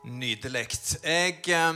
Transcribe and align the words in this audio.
Nydelig. 0.00 0.68
Jeg 1.04 1.42
eh, 1.52 1.74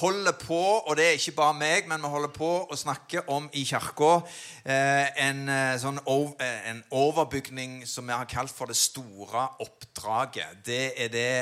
holder 0.00 0.32
på, 0.32 0.56
og 0.56 0.96
det 0.96 1.04
er 1.04 1.18
ikke 1.18 1.34
bare 1.36 1.56
meg, 1.58 1.88
men 1.88 2.00
vi 2.00 2.08
holder 2.08 2.30
på 2.32 2.48
å 2.64 2.76
snakke 2.76 3.20
om 3.28 3.50
i 3.52 3.66
kirka 3.68 4.22
eh, 4.64 5.10
en, 5.26 5.42
eh, 5.52 5.74
sånn, 5.82 6.00
en 6.40 6.80
overbygning 6.96 7.82
som 7.84 8.08
vi 8.08 8.16
har 8.16 8.24
kalt 8.32 8.54
for 8.56 8.72
det 8.72 8.78
store 8.80 9.44
oppdraget. 9.60 10.62
Det 10.64 10.80
er 11.04 11.12
det 11.12 11.34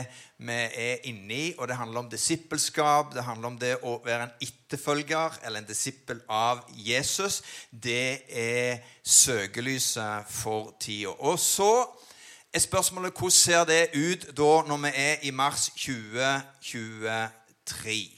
vi 0.42 0.58
er 0.58 1.06
inne 1.06 1.38
i, 1.38 1.46
og 1.54 1.70
det 1.70 1.78
handler 1.78 2.02
om 2.02 2.10
disippelskap. 2.10 3.14
Det 3.14 3.22
handler 3.22 3.52
om 3.52 3.62
det 3.62 3.76
å 3.86 4.00
være 4.02 4.26
en 4.26 4.36
etterfølger 4.42 5.38
eller 5.44 5.62
en 5.62 5.70
disippel 5.70 6.24
av 6.26 6.66
Jesus. 6.74 7.44
Det 7.70 8.26
er 8.26 8.82
søkelyset 9.06 10.34
for 10.34 10.74
tida. 10.82 11.14
Og 11.30 11.38
så 11.38 11.72
er 12.52 12.58
spørsmålet 12.58 13.12
hvordan 13.12 13.30
ser 13.30 13.64
det 13.68 13.88
ut 13.94 14.26
da 14.36 14.62
når 14.68 14.76
vi 14.82 14.88
er 14.94 15.16
i 15.22 15.30
mars 15.30 15.70
2023. 15.76 18.10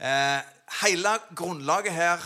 Eh, 0.00 0.40
hele 0.82 1.08
grunnlaget 1.36 1.92
her 1.92 2.18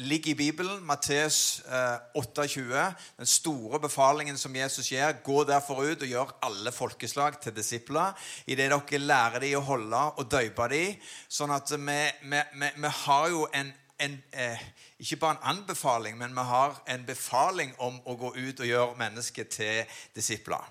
ligger 0.00 0.30
i 0.30 0.34
Bibelen, 0.34 0.84
Matteus 0.84 1.62
eh, 1.68 1.98
28. 2.14 2.94
Den 3.18 3.26
store 3.26 3.80
befalingen 3.80 4.38
som 4.38 4.56
Jesus 4.56 4.88
gir. 4.88 5.12
Gå 5.24 5.44
derfor 5.44 5.82
ut 5.84 6.02
og 6.02 6.08
gjør 6.08 6.32
alle 6.42 6.72
folkeslag 6.72 7.36
til 7.42 7.56
disipler. 7.56 8.16
Idet 8.46 8.70
dere 8.72 8.98
lærer 8.98 9.44
dem 9.44 9.58
å 9.58 9.66
holde 9.66 10.02
og 10.16 10.30
døype 10.32 10.68
dem. 10.72 10.96
Sånn 11.28 11.52
at 11.52 11.72
vi, 11.76 12.00
vi, 12.22 12.42
vi, 12.56 12.72
vi 12.76 12.94
har 13.04 13.28
jo 13.28 13.46
en, 13.52 13.72
en 14.00 14.16
eh, 14.32 14.62
ikke 15.00 15.16
bare 15.20 15.36
en 15.36 15.56
anbefaling, 15.56 16.18
men 16.18 16.34
vi 16.36 16.44
har 16.44 16.80
en 16.88 17.04
befaling 17.06 17.74
om 17.78 18.00
å 18.04 18.16
gå 18.20 18.34
ut 18.36 18.60
og 18.60 18.68
gjøre 18.68 18.98
mennesket 19.00 19.52
til 19.54 20.00
disipler. 20.16 20.66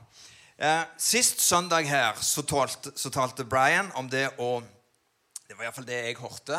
Eh, 0.60 0.84
sist 0.98 1.40
søndag 1.42 1.88
her 1.88 2.18
så 2.22 2.44
talte, 2.44 2.92
så 2.96 3.10
talte, 3.10 3.46
Brian 3.48 3.94
om 3.96 4.10
det 4.10 4.28
å 4.38 4.60
Det 5.50 5.56
var 5.58 5.66
iallfall 5.66 5.86
det 5.88 5.96
jeg 5.98 6.18
hørte. 6.20 6.58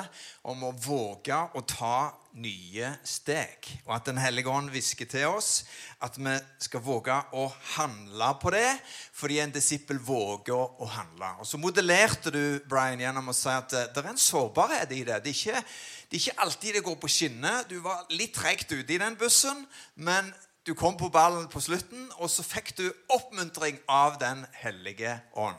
Om 0.50 0.64
å 0.66 0.70
våge 0.74 1.36
å 1.54 1.60
ta 1.62 2.10
nye 2.42 2.88
steg. 3.06 3.68
Og 3.84 3.92
at 3.94 4.08
Den 4.08 4.18
hellige 4.18 4.50
ånd 4.50 4.72
hvisker 4.74 5.06
til 5.06 5.28
oss 5.28 5.62
at 6.02 6.18
vi 6.18 6.32
skal 6.58 6.82
våge 6.82 7.14
å 7.38 7.44
handle 7.76 8.32
på 8.42 8.50
det, 8.50 8.80
fordi 9.14 9.38
en 9.38 9.54
disippel 9.54 10.00
våger 10.02 10.58
å 10.58 10.90
handle. 10.90 11.36
Og 11.38 11.46
Så 11.46 11.60
modellerte 11.62 12.34
du 12.34 12.58
Brian 12.66 12.98
gjennom 12.98 13.30
å 13.30 13.36
si 13.36 13.52
at 13.54 13.70
det 13.70 14.02
er 14.02 14.10
en 14.10 14.18
sårbarhet 14.18 14.90
i 14.90 15.04
det. 15.04 15.22
Det 15.22 15.30
er 15.30 15.38
ikke 15.38 15.64
det 16.10 16.18
er 16.18 16.24
ikke 16.24 16.42
alltid 16.42 16.74
det 16.74 16.84
går 16.84 16.96
på 16.98 17.08
skinner. 17.08 17.62
Du 17.70 17.76
var 17.84 18.02
litt 18.10 18.34
tregt 18.34 18.72
ute 18.72 18.94
i 18.94 18.98
den 18.98 19.14
bussen, 19.18 19.62
men 19.94 20.32
du 20.66 20.74
kom 20.74 20.96
på 20.98 21.08
ballen 21.08 21.46
på 21.48 21.62
slutten, 21.62 22.08
og 22.18 22.28
så 22.30 22.42
fikk 22.44 22.74
du 22.76 22.88
oppmuntring 23.14 23.78
av 23.88 24.18
Den 24.18 24.42
hellige 24.58 25.20
ånd. 25.38 25.58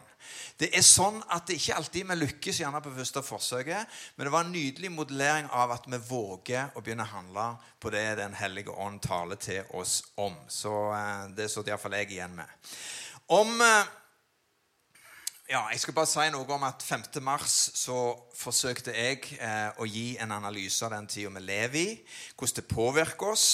Det 0.59 0.69
er 0.77 0.83
sånn 0.85 1.17
at 1.33 1.47
det 1.47 1.55
ikke 1.57 1.77
alltid 1.79 2.09
vi 2.11 2.17
lykkes 2.19 2.59
gjerne 2.61 2.81
på 2.83 2.93
første 2.93 3.23
forsøket, 3.25 3.95
men 4.15 4.27
det 4.27 4.33
var 4.35 4.45
en 4.45 4.53
nydelig 4.53 4.91
modellering 4.93 5.47
av 5.55 5.73
at 5.73 5.87
vi 5.89 5.97
våger 6.09 6.75
å 6.75 6.83
begynne 6.83 7.07
å 7.07 7.13
handle 7.15 7.47
på 7.81 7.89
det 7.95 8.03
Den 8.19 8.35
hellige 8.37 8.75
ånd 8.75 9.01
taler 9.01 9.39
til 9.41 9.65
oss 9.73 10.01
om. 10.21 10.35
Så 10.47 10.75
eh, 10.93 11.31
det 11.35 11.49
satt 11.49 11.71
iallfall 11.71 11.97
jeg 11.97 12.11
igjen 12.11 12.35
med. 12.37 12.69
Om 13.33 13.55
eh, 13.65 13.89
ja, 15.51 15.65
jeg 15.67 15.81
skal 15.83 15.95
bare 15.97 16.07
si 16.07 16.23
noe 16.31 16.47
om 16.55 16.63
at 16.63 16.83
5. 16.85 17.01
mars 17.25 17.55
så 17.75 18.13
forsøkte 18.39 18.93
jeg 18.95 19.33
eh, 19.35 19.81
å 19.83 19.87
gi 19.89 20.13
en 20.23 20.31
analyse 20.31 20.85
av 20.87 20.93
den 20.93 21.09
tida 21.11 21.31
vi 21.35 21.41
lever 21.43 21.79
i, 21.81 21.89
hvordan 22.39 22.59
det 22.61 22.71
påvirker 22.71 23.33
oss. 23.33 23.47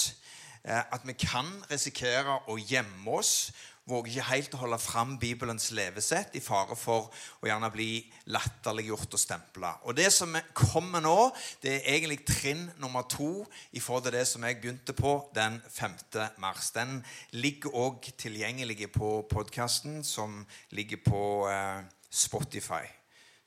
Eh, 0.61 0.77
at 0.77 1.07
vi 1.09 1.15
kan 1.17 1.49
risikere 1.71 2.35
å 2.53 2.59
gjemme 2.61 3.17
oss 3.17 3.49
våger 3.87 4.11
ikke 4.11 4.27
helt 4.27 4.55
å 4.55 4.59
holde 4.61 4.79
fram 4.81 5.15
Bibelens 5.19 5.69
levesett 5.75 6.35
i 6.35 6.41
fare 6.43 6.75
for 6.75 7.07
å 7.39 7.47
gjerne 7.47 7.69
bli 7.71 8.01
latterliggjort 8.33 9.15
og 9.15 9.21
stempla. 9.21 9.71
Og 9.87 9.95
det 9.95 10.09
som 10.13 10.35
kommer 10.57 11.03
nå, 11.03 11.15
det 11.63 11.77
er 11.77 11.95
egentlig 11.95 12.19
trinn 12.27 12.65
nummer 12.81 13.07
to 13.07 13.45
i 13.71 13.83
forhold 13.83 14.09
til 14.09 14.17
det 14.17 14.25
som 14.27 14.43
jeg 14.43 14.59
begynte 14.59 14.95
på 14.97 15.15
den 15.35 15.59
5. 15.71 15.97
mars. 16.43 16.71
Den 16.75 16.99
ligger 17.31 17.75
òg 17.79 18.11
tilgjengelig 18.19 18.91
på 18.91 19.21
podkasten 19.31 20.03
som 20.03 20.41
ligger 20.75 20.99
på 21.07 21.23
eh, 21.51 21.83
Spotify. 22.11 22.83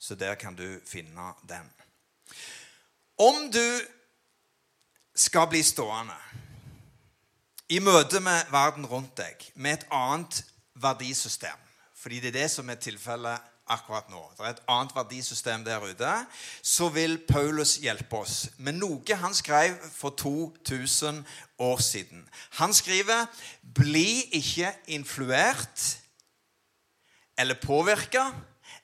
Så 0.01 0.17
der 0.17 0.35
kan 0.35 0.57
du 0.57 0.81
finne 0.89 1.33
den. 1.45 1.69
Om 3.21 3.51
du 3.53 3.67
skal 5.13 5.45
bli 5.51 5.61
stående 5.61 6.17
i 7.71 7.79
møte 7.79 8.19
med 8.19 8.49
verden 8.51 8.85
rundt 8.85 9.13
deg 9.15 9.45
med 9.55 9.77
et 9.77 9.85
annet 9.95 10.41
verdisystem. 10.75 11.55
Fordi 11.95 12.19
det 12.19 12.33
er 12.33 12.41
det 12.41 12.49
som 12.51 12.69
er 12.69 12.79
tilfellet 12.81 13.47
akkurat 13.71 14.09
nå. 14.11 14.19
Det 14.35 14.43
er 14.43 14.55
et 14.55 14.63
annet 14.73 14.95
verdisystem 14.95 15.63
der 15.63 15.85
ute. 15.85 16.09
Så 16.61 16.89
vil 16.91 17.15
Paulus 17.29 17.77
hjelpe 17.79 18.19
oss 18.25 18.49
med 18.57 18.75
noe 18.81 19.17
han 19.21 19.35
skrev 19.37 19.77
for 19.93 20.17
2000 20.19 21.21
år 21.63 21.79
siden. 21.79 22.25
Han 22.59 22.73
skriver 22.73 23.25
'Bli 23.63 24.21
ikke 24.41 24.73
influert 24.87 25.97
eller 27.37 27.55
påvirka 27.63 28.31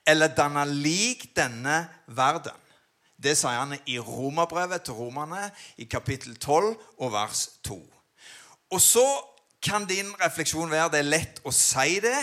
eller 0.06 0.28
danna 0.28 0.64
lik 0.64 1.36
denne 1.36 1.88
verden'. 2.06 2.64
Det 3.22 3.36
sier 3.36 3.50
han 3.50 3.78
i 3.86 3.98
Romerbrevet 3.98 4.82
til 4.82 4.94
romerne 4.94 5.50
i 5.76 5.84
kapittel 5.84 6.36
12 6.36 6.76
og 6.98 7.12
vers 7.12 7.48
2. 7.64 7.97
Og 8.74 8.80
så 8.82 9.04
kan 9.64 9.86
din 9.88 10.10
refleksjon 10.20 10.70
være 10.70 10.92
det 10.92 11.00
er 11.02 11.12
lett 11.12 11.40
å 11.46 11.52
si 11.54 11.98
det. 12.04 12.18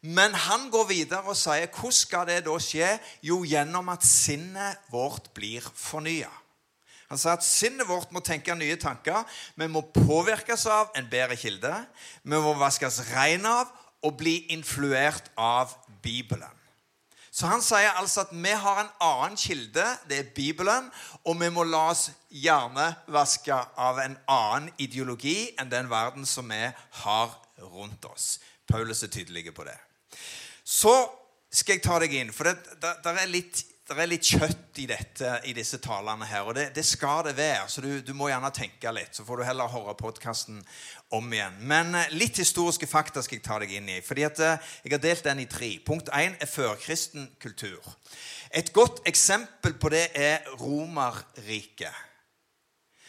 Men 0.00 0.34
han 0.46 0.68
går 0.70 0.90
videre 0.92 1.26
og 1.26 1.38
sier 1.38 1.66
hvordan 1.74 1.96
skal 1.96 2.26
det 2.28 2.42
da 2.46 2.54
skje? 2.62 2.90
Jo, 3.26 3.40
gjennom 3.46 3.88
at 3.90 4.06
sinnet 4.06 4.84
vårt 4.92 5.32
blir 5.34 5.64
fornya. 5.74 6.30
Han 7.08 7.18
sier 7.18 7.38
at 7.38 7.46
sinnet 7.46 7.88
vårt 7.88 8.12
må 8.12 8.20
tenke 8.22 8.54
nye 8.54 8.76
tanker. 8.78 9.24
Vi 9.56 9.66
må 9.70 9.82
påvirkes 9.94 10.66
av 10.70 10.92
en 10.98 11.08
bedre 11.10 11.38
kilde. 11.40 11.72
Vi 12.22 12.36
må 12.36 12.54
vaskes 12.60 13.00
rein 13.14 13.46
av 13.48 13.72
og 14.04 14.14
bli 14.20 14.42
influert 14.54 15.32
av 15.34 15.72
Bibelen. 16.04 16.57
Så 17.38 17.46
han 17.46 17.62
sier 17.62 17.94
altså 17.94 18.24
at 18.24 18.32
vi 18.34 18.50
har 18.50 18.80
en 18.82 18.88
annen 19.04 19.36
kilde, 19.38 19.84
det 20.10 20.16
er 20.18 20.30
Bibelen, 20.34 20.88
og 21.22 21.36
vi 21.38 21.50
må 21.54 21.62
la 21.68 21.84
oss 21.92 22.08
hjernevaske 22.34 23.54
av 23.78 24.00
en 24.02 24.16
annen 24.26 24.72
ideologi 24.82 25.52
enn 25.60 25.70
den 25.70 25.86
verden 25.90 26.26
som 26.26 26.50
vi 26.50 26.64
har 27.04 27.36
rundt 27.62 28.08
oss. 28.10 28.40
Paulus 28.66 29.04
er 29.06 29.12
tydelig 29.14 29.52
på 29.54 29.68
det. 29.68 29.76
Så 30.64 30.96
skal 31.54 31.78
jeg 31.78 31.84
ta 31.86 32.00
deg 32.02 32.16
inn, 32.18 32.34
for 32.34 32.50
det, 32.50 32.58
der, 32.82 32.98
det 33.04 33.14
er 33.22 33.30
litt 33.30 33.62
det 33.96 34.02
er 34.04 34.10
litt 34.10 34.28
kjøtt 34.28 34.78
i, 34.82 34.84
dette, 34.90 35.30
i 35.48 35.54
disse 35.56 35.78
talene 35.80 36.26
her, 36.28 36.44
og 36.44 36.56
det, 36.58 36.66
det 36.76 36.84
skal 36.84 37.22
det 37.24 37.32
være. 37.38 37.64
Så 37.72 37.80
du, 37.80 37.88
du, 38.04 38.12
må 38.16 38.28
gjerne 38.28 38.50
tenke 38.52 38.92
litt, 38.92 39.16
så 39.16 39.24
får 39.24 39.40
du 39.40 39.44
heller 39.48 39.70
høre 39.72 39.94
podkasten 39.96 40.58
om 41.16 41.32
igjen. 41.32 41.56
Men 41.70 41.96
eh, 41.96 42.12
litt 42.12 42.36
historiske 42.42 42.88
fakta 42.90 43.24
skal 43.24 43.38
jeg 43.38 43.46
ta 43.46 43.56
deg 43.62 43.72
inn 43.78 43.88
i. 43.88 44.02
fordi 44.04 44.26
at 44.28 44.42
eh, 44.44 44.74
Jeg 44.84 44.92
har 44.92 45.04
delt 45.06 45.24
den 45.24 45.40
i 45.40 45.48
tre. 45.48 45.70
Punkt 45.86 46.12
én 46.12 46.36
er 46.36 46.50
førkristen 46.50 47.30
kultur. 47.40 47.80
Et 48.52 48.72
godt 48.76 49.00
eksempel 49.08 49.78
på 49.80 49.92
det 49.92 50.10
er 50.16 50.44
Romerriket. 50.60 52.07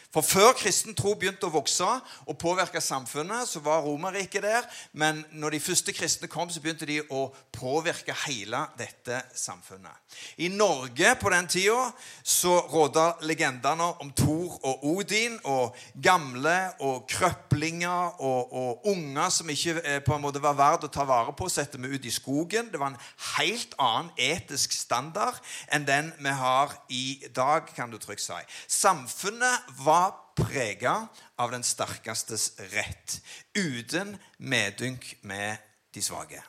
For 0.10 0.26
før 0.26 0.56
kristen 0.58 0.96
tro 0.98 1.12
begynte 1.14 1.46
å 1.46 1.54
vokse 1.54 1.86
og 1.86 2.38
påvirke 2.42 2.82
samfunnet, 2.82 3.46
så 3.46 3.62
var 3.62 3.84
Romerriket 3.86 4.42
der. 4.42 4.66
Men 4.98 5.22
når 5.38 5.54
de 5.54 5.60
første 5.62 5.94
kristne 5.94 6.30
kom, 6.32 6.50
så 6.50 6.62
begynte 6.64 6.88
de 6.90 6.98
å 7.14 7.28
påvirke 7.54 8.16
hele 8.26 8.64
dette 8.80 9.20
samfunnet. 9.38 9.94
I 10.42 10.50
Norge 10.50 11.14
på 11.22 11.30
den 11.30 11.50
tida 11.52 11.92
så 12.26 12.56
råda 12.72 13.20
legendene 13.22 13.92
om 14.02 14.10
Thor 14.18 14.56
og 14.66 14.88
Odin 14.96 15.38
og 15.44 15.78
gamle 16.02 16.56
og 16.82 17.06
krøplinger 17.12 18.18
og, 18.18 18.50
og 18.50 18.90
unger 18.90 19.30
som 19.34 19.54
ikke 19.54 19.78
eh, 19.84 20.02
på 20.02 20.16
en 20.16 20.26
måte 20.26 20.42
var 20.42 20.58
verdt 20.58 20.88
å 20.88 20.92
ta 20.94 21.06
vare 21.06 21.36
på, 21.38 21.52
sette 21.54 21.78
vi 21.78 21.94
ut 21.94 22.10
i 22.10 22.14
skogen. 22.14 22.72
Det 22.74 22.82
var 22.82 22.96
en 22.96 23.02
helt 23.36 23.78
annen 23.78 24.10
etisk 24.18 24.74
standard 24.74 25.38
enn 25.70 25.86
den 25.86 26.10
vi 26.18 26.34
har 26.34 26.74
i 26.90 27.06
dag, 27.36 27.70
kan 27.78 27.94
du 27.94 28.02
trygt 28.02 28.26
si. 28.26 28.42
Samfunnet 28.66 29.70
var 29.86 29.99
var 30.00 30.16
prega 30.40 31.08
av 31.36 31.52
den 31.52 31.64
sterkestes 31.64 32.54
rett, 32.72 33.20
uten 33.58 34.16
medynk 34.38 35.16
med 35.22 35.58
de 35.94 36.04
svake. 36.04 36.42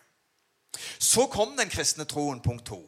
Så 0.99 1.27
kom 1.27 1.57
den 1.59 1.69
kristne 1.69 2.07
troen, 2.09 2.41
punkt 2.41 2.69
to. 2.71 2.79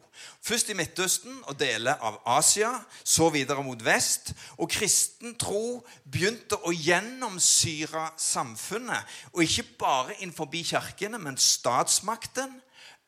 Først 0.44 0.70
i 0.70 0.76
Midtøsten 0.78 1.40
og 1.50 1.58
deler 1.58 1.98
av 2.04 2.20
Asia, 2.38 2.70
så 3.04 3.26
videre 3.34 3.64
mot 3.66 3.80
vest. 3.84 4.32
Og 4.56 4.70
kristen 4.70 5.34
tro 5.40 5.82
begynte 6.04 6.60
å 6.62 6.72
gjennomsyre 6.72 8.12
samfunnet. 8.20 9.08
Og 9.34 9.42
ikke 9.44 9.66
bare 9.82 10.16
innenfor 10.20 10.48
kirkene, 10.52 11.18
men 11.18 11.36
statsmakten, 11.36 12.54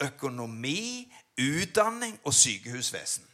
økonomi, 0.02 1.06
utdanning 1.38 2.18
og 2.24 2.34
sykehusvesen. 2.34 3.24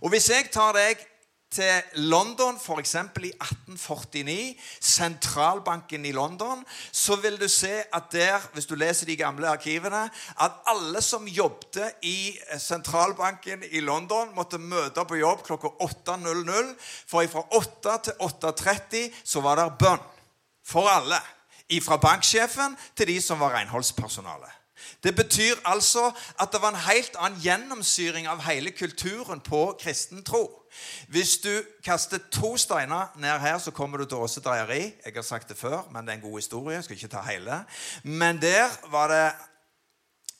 Og 0.00 0.14
hvis 0.14 0.30
jeg 0.30 0.50
tar 0.54 0.72
deg 0.76 1.02
til 1.50 1.82
London, 1.94 2.58
f.eks. 2.60 2.94
i 2.94 3.30
1849, 3.30 4.56
sentralbanken 4.80 6.04
i 6.04 6.12
London, 6.12 6.64
så 6.92 7.16
vil 7.22 7.38
du 7.40 7.48
se 7.48 7.82
at 7.94 8.10
der, 8.12 8.48
hvis 8.52 8.66
du 8.66 8.74
leser 8.74 9.06
de 9.06 9.16
gamle 9.16 9.48
arkivene, 9.48 10.08
at 10.40 10.58
alle 10.66 11.02
som 11.02 11.28
jobbet 11.28 12.02
i 12.02 12.36
sentralbanken 12.58 13.64
i 13.70 13.80
London, 13.80 14.34
måtte 14.34 14.58
møte 14.58 15.04
på 15.06 15.20
jobb 15.22 15.46
klokka 15.46 15.72
8.00. 15.86 16.74
For 17.06 17.26
fra 17.30 17.46
8 17.56 17.96
til 18.04 18.28
8.30 18.28 19.22
så 19.24 19.40
var 19.40 19.60
det 19.60 19.72
bønn 19.80 20.04
for 20.66 20.90
alle. 20.90 21.22
Fra 21.82 21.96
banksjefen 21.98 22.76
til 22.96 23.10
de 23.10 23.20
som 23.22 23.40
var 23.42 23.56
renholdspersonale. 23.56 24.50
Det 25.02 25.14
betyr 25.16 25.54
altså 25.64 26.10
at 26.40 26.52
det 26.52 26.62
var 26.62 26.74
en 26.74 26.86
helt 26.88 27.16
annen 27.18 27.40
gjennomsyring 27.40 28.28
av 28.28 28.42
hele 28.46 28.70
kulturen 28.70 29.40
på 29.40 29.76
kristen 29.80 30.24
tro. 30.24 30.44
Hvis 31.08 31.38
du 31.38 31.62
kaster 31.84 32.18
to 32.32 32.56
steiner 32.56 33.12
ned 33.16 33.38
her, 33.40 33.58
så 33.58 33.70
kommer 33.70 33.98
du 33.98 34.04
til 34.04 34.16
Åse 34.16 34.40
Dreieri. 34.40 34.92
Jeg 35.04 35.14
har 35.14 35.22
sagt 35.22 35.48
det 35.48 35.56
før, 35.56 35.88
men 35.90 36.04
det 36.04 36.12
er 36.12 36.16
en 36.20 36.28
god 36.30 36.38
historie. 36.38 36.76
Jeg 36.76 36.84
skal 36.84 36.96
ikke 36.96 37.08
ta 37.08 37.22
hele. 37.30 37.64
Men 38.02 38.42
der 38.42 38.90
var 38.90 39.08
det 39.08 39.32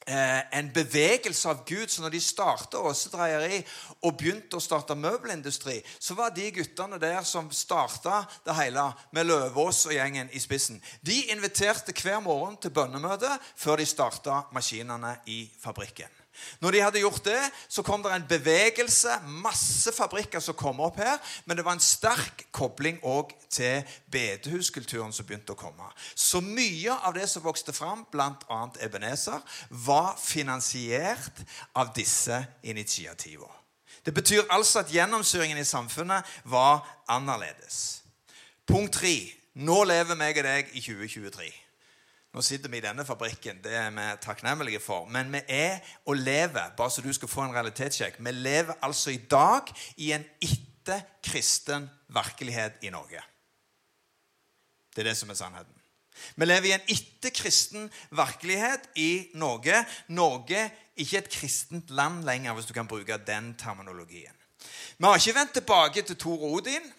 en 0.06 0.68
bevegelse 0.74 1.48
av 1.50 1.64
Gud. 1.66 1.90
Så 1.90 2.02
når 2.02 2.14
de 2.14 2.20
starta 2.22 2.82
Åse 2.82 3.10
Dreieri 3.12 3.60
og 4.00 4.16
begynte 4.18 4.58
å 4.58 4.62
starte 4.62 4.96
møbelindustri, 4.98 5.80
så 5.98 6.16
var 6.18 6.34
de 6.34 6.50
guttene 6.54 7.00
der 7.02 7.22
som 7.26 7.50
starta 7.50 8.22
det 8.46 8.56
hele, 8.60 8.86
med 9.10 9.28
Løvaas 9.28 9.84
og 9.88 9.96
gjengen 9.96 10.30
i 10.32 10.42
spissen, 10.42 10.78
de 11.00 11.26
inviterte 11.34 11.94
hver 11.96 12.20
morgen 12.24 12.56
til 12.60 12.74
bønnemøte 12.74 13.32
før 13.56 13.82
de 13.82 13.88
starta 13.88 14.44
maskinene 14.54 15.18
i 15.32 15.44
fabrikken. 15.62 16.15
Når 16.60 16.74
de 16.74 16.82
hadde 16.84 17.02
gjort 17.02 17.24
det, 17.24 17.40
så 17.68 17.82
kom 17.86 18.02
det 18.04 18.12
en 18.12 18.26
bevegelse, 18.28 19.18
masse 19.42 19.92
fabrikker 19.92 20.40
som 20.42 20.56
kom 20.58 20.80
opp 20.84 21.00
her. 21.02 21.18
Men 21.44 21.58
det 21.58 21.64
var 21.66 21.76
en 21.76 21.84
sterk 21.84 22.46
kobling 22.54 23.00
òg 23.06 23.34
til 23.52 23.84
bedehuskulturen 24.12 25.12
som 25.14 25.26
begynte 25.28 25.56
å 25.56 25.60
komme. 25.60 25.90
Så 26.14 26.40
mye 26.44 26.96
av 26.96 27.16
det 27.16 27.28
som 27.30 27.44
vokste 27.44 27.74
fram, 27.76 28.06
bl.a. 28.12 28.62
Ebenezer, 28.84 29.42
var 29.70 30.14
finansiert 30.20 31.44
av 31.74 31.94
disse 31.96 32.44
initiativene. 32.62 33.52
Det 34.06 34.14
betyr 34.14 34.46
altså 34.54 34.84
at 34.84 34.92
gjennomsyringen 34.94 35.58
i 35.58 35.66
samfunnet 35.66 36.22
var 36.44 36.84
annerledes. 37.10 38.04
Punkt 38.66 38.92
tre. 39.00 39.16
Nå 39.56 39.80
lever 39.88 40.18
meg 40.18 40.36
og 40.38 40.44
deg 40.46 40.68
i 40.76 40.82
2023. 40.84 41.65
Nå 42.36 42.42
sitter 42.44 42.68
vi 42.68 42.82
i 42.82 42.84
denne 42.84 43.04
fabrikken, 43.08 43.62
det 43.64 43.72
er 43.72 43.94
vi 43.96 44.02
takknemlige 44.20 44.80
for. 44.84 45.06
Men 45.08 45.30
vi 45.32 45.40
er 45.48 45.78
og 46.04 46.18
lever, 46.20 46.74
bare 46.76 46.92
så 46.92 47.00
du 47.00 47.08
skal 47.16 47.30
få 47.32 47.46
en 47.46 47.54
realitetssjekk, 47.54 48.18
vi 48.20 48.34
lever 48.36 48.76
altså 48.84 49.14
i 49.14 49.22
dag 49.30 49.72
i 49.96 50.10
en 50.12 50.26
ikke-kristen 50.44 51.88
virkelighet 52.12 52.84
i 52.84 52.92
Norge. 52.92 53.22
Det 54.92 55.00
er 55.00 55.08
det 55.08 55.16
som 55.16 55.32
er 55.32 55.38
sannheten. 55.40 55.72
Vi 56.36 56.44
lever 56.44 56.68
i 56.68 56.74
en 56.76 56.92
ikke-kristen 56.92 57.88
virkelighet 58.10 58.84
i 59.00 59.30
Norge. 59.34 59.80
Norge 60.08 60.60
er 60.60 60.76
ikke 60.96 61.18
et 61.24 61.32
kristent 61.32 61.90
land 61.90 62.20
lenger, 62.28 62.52
hvis 62.52 62.68
du 62.68 62.76
kan 62.76 62.88
bruke 62.88 63.16
den 63.16 63.54
terminologien. 63.56 64.36
Vi 64.98 65.04
har 65.04 65.16
ikke 65.16 65.38
vendt 65.38 65.56
tilbake 65.56 66.02
til 66.02 66.16
Tor 66.20 66.44
Odin. 66.52 66.92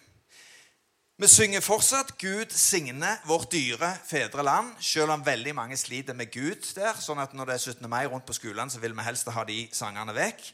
Vi 1.18 1.26
synger 1.26 1.60
fortsatt 1.60 2.12
'Gud 2.18 2.52
signe 2.54 3.08
vårt 3.26 3.50
dyre 3.50 3.88
fedre 4.06 4.42
land', 4.46 4.76
selv 4.80 5.10
om 5.10 5.24
veldig 5.26 5.54
mange 5.54 5.76
sliter 5.76 6.14
med 6.14 6.30
Gud 6.30 6.62
der. 6.74 6.94
sånn 6.94 7.18
at 7.18 7.34
når 7.34 7.44
det 7.44 7.54
er 7.54 7.58
17. 7.58 7.88
mai 7.90 8.06
rundt 8.06 8.26
på 8.26 8.32
skolene, 8.32 8.70
så 8.70 8.78
vil 8.78 8.94
vi 8.94 9.02
helst 9.02 9.26
ha 9.28 9.44
de 9.44 9.68
sangene 9.72 10.14
vekk. 10.14 10.44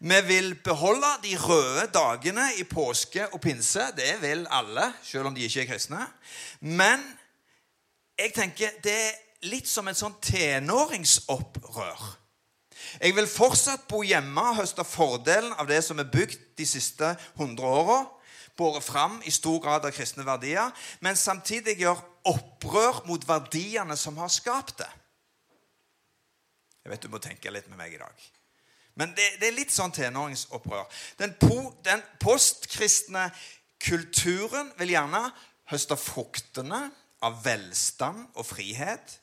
Vi 0.00 0.20
vil 0.26 0.54
beholde 0.54 1.14
de 1.22 1.32
røde 1.36 1.86
dagene 1.86 2.50
i 2.58 2.64
påske 2.64 3.32
og 3.32 3.40
pinse. 3.40 3.80
Det 3.96 4.20
vil 4.20 4.46
alle, 4.50 4.92
selv 5.02 5.26
om 5.26 5.34
de 5.34 5.40
ikke 5.40 5.62
er 5.62 5.72
kristne. 5.72 6.04
Men 6.60 7.00
jeg 8.18 8.34
tenker 8.34 8.76
det 8.84 8.92
er 8.92 9.18
litt 9.48 9.68
som 9.68 9.88
et 9.88 9.96
sånn 9.96 10.20
tenåringsopprør. 10.20 12.16
Jeg 13.00 13.16
vil 13.16 13.26
fortsatt 13.26 13.88
bo 13.88 14.02
hjemme 14.02 14.40
og 14.40 14.60
høste 14.60 14.84
fordelen 14.84 15.56
av 15.56 15.66
det 15.66 15.80
som 15.84 15.98
er 15.98 16.12
bygd 16.12 16.58
de 16.58 16.66
siste 16.66 17.16
100 17.38 17.64
åra 17.64 18.02
båret 18.60 18.84
fram 18.84 19.18
i 19.24 19.32
stor 19.32 19.58
grad 19.64 19.86
av 19.88 19.94
kristne 19.96 20.26
verdier, 20.28 20.70
men 21.00 21.18
samtidig 21.18 21.78
gjør 21.80 22.02
opprør 22.30 23.02
mot 23.08 23.24
verdiene 23.28 23.96
som 23.96 24.18
har 24.20 24.30
skapt 24.32 24.82
det. 24.82 24.90
Jeg 26.84 26.92
vet 26.92 27.02
du 27.04 27.12
må 27.12 27.20
tenke 27.22 27.52
litt 27.52 27.68
med 27.72 27.80
meg 27.80 27.96
i 27.96 28.00
dag. 28.00 28.28
Men 29.00 29.12
det, 29.16 29.26
det 29.40 29.48
er 29.48 29.56
litt 29.56 29.72
sånn 29.72 29.92
tenåringsopprør. 29.94 30.88
Den, 31.20 31.34
po, 31.40 31.70
den 31.86 32.02
postkristne 32.20 33.28
kulturen 33.80 34.72
vil 34.80 34.94
gjerne 34.96 35.22
høste 35.70 35.96
fruktene 35.96 36.88
av 37.24 37.40
velstand 37.44 38.26
og 38.34 38.48
frihet 38.48 39.20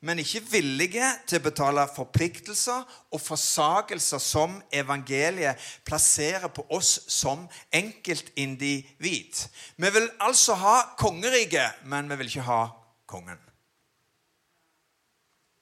men 0.00 0.20
ikke 0.22 0.44
villige 0.52 1.08
til 1.26 1.40
å 1.40 1.44
betale 1.48 1.86
forpliktelser 1.90 2.84
og 3.10 3.22
forsagelser 3.22 4.22
som 4.22 4.54
evangeliet 4.70 5.58
plasserer 5.86 6.46
på 6.54 6.64
oss 6.74 6.92
som 7.10 7.48
enkeltindivid. 7.74 9.42
Vi 9.76 9.92
vil 9.96 10.08
altså 10.22 10.54
ha 10.60 10.76
kongeriket, 11.00 11.82
men 11.90 12.10
vi 12.10 12.20
vil 12.20 12.30
ikke 12.30 12.46
ha 12.46 12.62
kongen. 13.10 13.42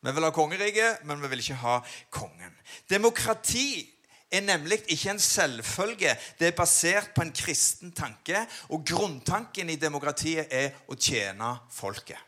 Vi 0.04 0.12
vil 0.12 0.28
ha 0.28 0.30
kongeriket, 0.30 1.02
men 1.08 1.22
vi 1.22 1.32
vil 1.32 1.42
ikke 1.42 1.60
ha 1.64 1.80
kongen. 2.14 2.52
Demokrati 2.90 3.86
er 4.30 4.44
nemlig 4.44 4.82
ikke 4.92 5.14
en 5.14 5.22
selvfølge. 5.22 6.12
Det 6.38 6.50
er 6.50 6.58
basert 6.58 7.14
på 7.16 7.24
en 7.24 7.32
kristen 7.34 7.94
tanke, 7.96 8.44
og 8.68 8.84
grunntanken 8.86 9.72
i 9.72 9.80
demokratiet 9.80 10.52
er 10.52 10.76
å 10.86 10.98
tjene 10.98 11.56
folket. 11.72 12.20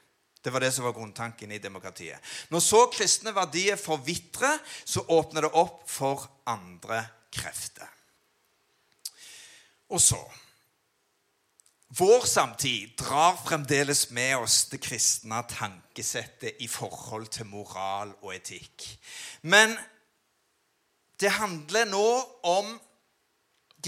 Det 0.48 0.52
var 0.54 0.64
det 0.64 0.70
som 0.72 0.86
var 0.88 0.94
grunntanken 0.96 1.50
i 1.52 1.60
demokratiet. 1.60 2.24
Når 2.48 2.62
så 2.64 2.78
kristne 2.88 3.34
verdier 3.36 3.76
forvitrer, 3.76 4.56
så 4.88 5.02
åpner 5.12 5.44
det 5.44 5.50
opp 5.60 5.82
for 5.92 6.24
andre 6.48 7.02
krefter. 7.36 7.90
Og 9.92 10.00
så 10.00 10.22
Vår 11.98 12.26
samtid 12.28 12.96
drar 13.00 13.38
fremdeles 13.40 14.10
med 14.12 14.36
oss 14.36 14.66
det 14.68 14.80
kristne 14.84 15.38
tankesettet 15.48 16.60
i 16.60 16.66
forhold 16.68 17.30
til 17.32 17.48
moral 17.48 18.12
og 18.20 18.34
etikk. 18.34 18.84
Men 19.48 19.72
det 21.20 21.32
handler 21.32 21.88
nå 21.88 22.10
om 22.44 22.74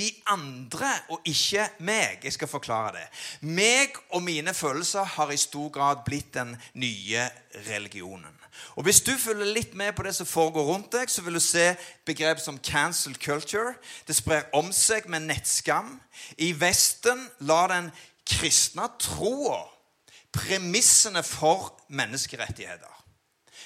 de 0.00 0.11
andre 0.32 0.91
og 1.12 1.20
ikke 1.29 1.69
meg. 1.85 2.25
Jeg 2.25 2.35
skal 2.37 2.49
forklare 2.49 2.93
det. 2.97 3.06
Meg 3.47 3.97
og 4.11 4.23
mine 4.25 4.55
følelser 4.55 5.05
har 5.17 5.32
i 5.32 5.41
stor 5.41 5.69
grad 5.75 6.05
blitt 6.06 6.35
den 6.35 6.56
nye 6.75 7.29
religionen. 7.69 8.37
Og 8.76 8.82
Hvis 8.85 9.00
du 9.00 9.12
følger 9.19 9.55
litt 9.55 9.75
med 9.75 9.93
på 9.97 10.02
det 10.02 10.14
som 10.14 10.26
foregår 10.26 10.64
rundt 10.64 10.92
deg, 10.92 11.11
så 11.11 11.23
vil 11.23 11.35
du 11.35 11.40
se 11.40 11.75
begrep 12.07 12.40
som 12.40 12.59
cancel 12.59 13.16
culture. 13.16 13.75
Det 14.07 14.16
sprer 14.16 14.49
om 14.57 14.73
seg 14.73 15.09
med 15.09 15.28
nettskam. 15.28 15.99
I 16.38 16.52
Vesten 16.52 17.28
lar 17.40 17.71
den 17.73 17.90
kristne 18.28 18.88
troa 19.00 19.62
premissene 20.33 21.23
for 21.26 21.73
menneskerettigheter. 21.88 22.97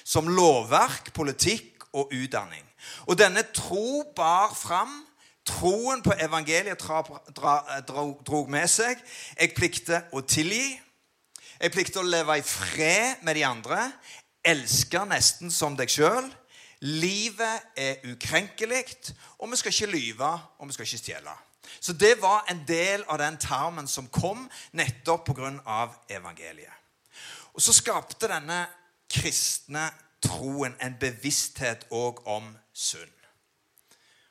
Som 0.03 0.29
lovverk, 0.29 1.13
politikk 1.13 1.85
og 1.93 2.13
utdanning. 2.13 2.65
Og 3.09 3.17
denne 3.17 3.45
tro 3.53 4.03
bar 4.15 4.53
fram 4.57 5.03
Troen 5.45 6.01
på 6.01 6.13
evangeliet 6.17 6.81
dro 6.81 8.39
med 8.49 8.69
seg. 8.71 9.01
Jeg 9.39 9.53
plikter 9.57 10.07
å 10.15 10.23
tilgi. 10.25 10.73
Jeg 11.59 11.71
plikter 11.71 12.01
å 12.01 12.09
leve 12.09 12.39
i 12.39 12.45
fred 12.45 13.21
med 13.23 13.37
de 13.37 13.45
andre. 13.47 13.79
Elske 14.45 15.05
nesten 15.09 15.53
som 15.53 15.77
deg 15.77 15.91
sjøl. 15.91 16.27
Livet 16.85 17.77
er 17.79 18.01
ukrenkelig, 18.03 18.83
og 19.39 19.49
vi 19.51 19.57
skal 19.57 19.71
ikke 19.71 19.91
lyve, 19.93 20.31
og 20.59 20.67
vi 20.67 20.75
skal 20.75 20.85
ikke 20.85 21.01
stjele. 21.01 21.35
Så 21.79 21.93
det 21.93 22.17
var 22.21 22.45
en 22.51 22.61
del 22.67 23.05
av 23.09 23.17
den 23.21 23.37
termen 23.41 23.87
som 23.87 24.07
kom 24.07 24.49
nettopp 24.71 25.25
pga. 25.25 25.89
evangeliet. 26.09 26.73
Og 27.53 27.61
så 27.61 27.73
skapte 27.73 28.27
denne 28.27 28.65
kristne 29.09 29.89
troen 30.21 30.75
en 30.81 30.97
bevissthet 30.99 31.87
òg 31.91 32.21
om 32.27 32.57
synd. 32.73 33.14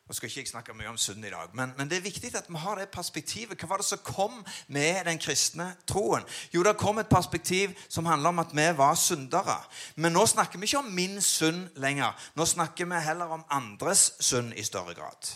Nå 0.04 0.12
skal 0.12 0.28
ikke 0.28 0.40
jeg 0.42 0.49
snakke 0.50 0.75
mye 0.76 0.90
om 0.92 0.99
synd 1.00 1.25
i 1.25 1.30
dag, 1.32 1.49
men, 1.56 1.70
men, 1.78 1.88
det 1.88 1.96
er 1.96 2.04
viktig 2.04 2.34
at 2.37 2.50
vi 2.50 2.61
har 2.61 2.76
det 2.76 2.90
perspektivet. 2.92 3.56
Hva 3.56 3.70
var 3.70 3.80
det 3.80 3.87
som 3.88 4.02
kom 4.04 4.42
med 4.68 5.06
den 5.08 5.16
kristne 5.18 5.70
troen? 5.88 6.26
Jo, 6.52 6.61
det 6.66 6.75
kom 6.76 7.00
et 7.00 7.08
perspektiv 7.08 7.73
som 7.88 8.04
handler 8.04 8.34
om 8.34 8.42
at 8.42 8.52
vi 8.52 8.66
var 8.76 8.99
syndere. 9.00 9.56
Men 9.96 10.12
nå 10.12 10.26
snakker 10.28 10.61
vi 10.61 10.68
ikke 10.68 10.82
om 10.82 10.92
min 10.92 11.16
synd 11.25 11.70
lenger. 11.80 12.12
Nå 12.37 12.44
snakker 12.44 12.90
vi 12.90 13.00
heller 13.00 13.32
om 13.32 13.46
andres 13.49 14.11
synd 14.20 14.52
i 14.61 14.66
større 14.68 14.92
grad. 14.94 15.32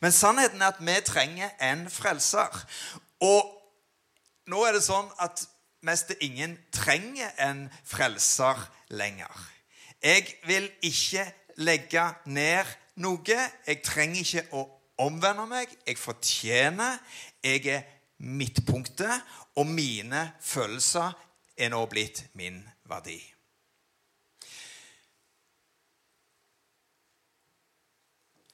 Men 0.00 0.12
sannheten 0.12 0.62
er 0.62 0.72
at 0.72 0.80
vi 0.80 0.96
trenger 1.04 1.52
en 1.60 1.84
frelser. 1.92 2.64
Og 3.20 3.44
nå 4.48 4.64
er 4.64 4.72
det 4.72 4.86
sånn 4.88 5.12
at 5.20 5.44
mest 5.84 6.14
ingen 6.24 6.56
trenger 6.72 7.34
en 7.44 7.66
frelser 7.84 8.56
lenger. 8.88 9.48
Jeg 10.00 10.32
vil 10.48 10.70
ikke 10.80 11.28
legge 11.60 12.08
ned 12.24 12.78
noe. 13.00 13.40
Jeg 13.66 13.82
trenger 13.84 14.20
ikke 14.22 14.44
å 14.58 14.62
omvende 15.04 15.46
meg. 15.50 15.72
Jeg 15.86 15.98
fortjener. 16.00 16.98
Jeg 17.44 17.66
er 17.72 17.84
midtpunktet. 18.18 19.22
Og 19.56 19.68
mine 19.68 20.32
følelser 20.40 21.12
er 21.56 21.72
nå 21.72 21.84
blitt 21.90 22.24
min 22.38 22.62
verdi. 22.88 23.20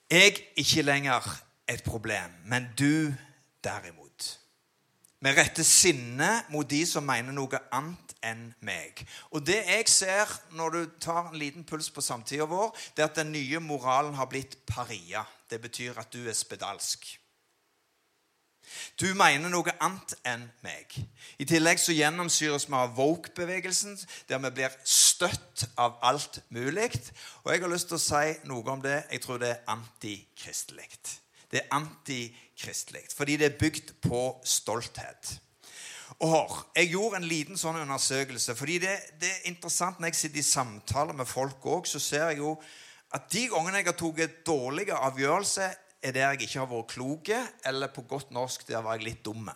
Jeg 0.08 0.24
er 0.32 0.38
ikke 0.56 0.82
lenger 0.82 1.26
et 1.68 1.82
problem, 1.84 2.32
men 2.48 2.70
du 2.78 3.12
derimot. 3.64 4.38
Vi 5.20 5.32
retter 5.34 5.66
sinne 5.66 6.30
mot 6.48 6.68
de 6.70 6.80
som 6.86 7.04
mener 7.04 7.34
noe 7.34 7.60
annet 7.74 8.07
enn 8.24 8.48
meg. 8.64 9.04
Og 9.30 9.44
det 9.46 9.60
jeg 9.66 9.88
ser 9.90 10.32
når 10.58 10.74
du 10.74 10.98
tar 11.00 11.30
en 11.30 11.38
liten 11.38 11.64
puls 11.64 11.90
på 11.90 12.04
samtida 12.04 12.48
vår, 12.48 12.74
det 12.96 13.04
er 13.04 13.10
at 13.10 13.20
den 13.20 13.32
nye 13.32 13.60
moralen 13.62 14.18
har 14.18 14.30
blitt 14.30 14.58
paria. 14.66 15.24
Det 15.50 15.60
betyr 15.62 15.98
at 15.98 16.12
du 16.12 16.28
er 16.28 16.36
spedalsk. 16.36 17.06
Du 19.00 19.06
mener 19.16 19.48
noe 19.48 19.72
annet 19.80 20.14
enn 20.28 20.44
meg. 20.64 20.92
I 21.40 21.46
tillegg 21.48 21.80
så 21.80 21.94
gjennomsyres 21.96 22.68
vi 22.68 22.76
av 22.76 22.96
woke-bevegelsen, 22.98 23.96
der 24.28 24.42
vi 24.44 24.52
blir 24.58 24.74
støtt 24.84 25.64
av 25.80 25.96
alt 26.04 26.40
mulig. 26.54 26.90
Og 27.44 27.52
jeg 27.52 27.64
har 27.64 27.72
lyst 27.72 27.88
til 27.92 27.98
å 27.98 28.02
si 28.02 28.34
noe 28.50 28.74
om 28.74 28.84
det. 28.84 29.00
Jeg 29.12 29.24
tror 29.24 29.40
det 29.42 29.54
er 29.54 29.64
antikristelig. 29.72 30.90
Det 31.48 31.62
er 31.62 31.70
antikristelig 31.78 33.06
fordi 33.16 33.38
det 33.40 33.46
er 33.48 33.60
bygd 33.60 33.94
på 34.04 34.22
stolthet. 34.44 35.38
Hør, 36.16 36.68
Jeg 36.74 36.90
gjorde 36.90 37.16
en 37.20 37.28
liten 37.28 37.56
sånn 37.60 37.80
undersøkelse. 37.82 38.54
fordi 38.54 38.78
det, 38.78 38.94
det 39.20 39.28
er 39.28 39.48
interessant 39.50 40.00
Når 40.00 40.08
jeg 40.08 40.14
sitter 40.14 40.38
i 40.38 40.42
samtaler 40.42 41.14
med 41.14 41.28
folk 41.28 41.64
òg, 41.64 41.86
så 41.86 41.98
ser 41.98 42.30
jeg 42.30 42.38
jo 42.38 42.56
at 43.14 43.30
de 43.32 43.46
gangene 43.48 43.80
jeg 43.80 43.86
har 43.86 43.96
tatt 43.96 44.44
dårlige 44.44 44.92
avgjørelser, 44.92 45.76
er 46.02 46.12
der 46.12 46.34
jeg 46.34 46.42
ikke 46.44 46.58
har 46.60 46.68
vært 46.68 46.90
klok, 46.92 47.30
eller 47.64 47.88
på 47.88 48.04
godt 48.04 48.30
norsk 48.36 48.66
der 48.68 48.82
var 48.84 48.98
jeg 48.98 49.06
litt 49.08 49.24
dum. 49.24 49.48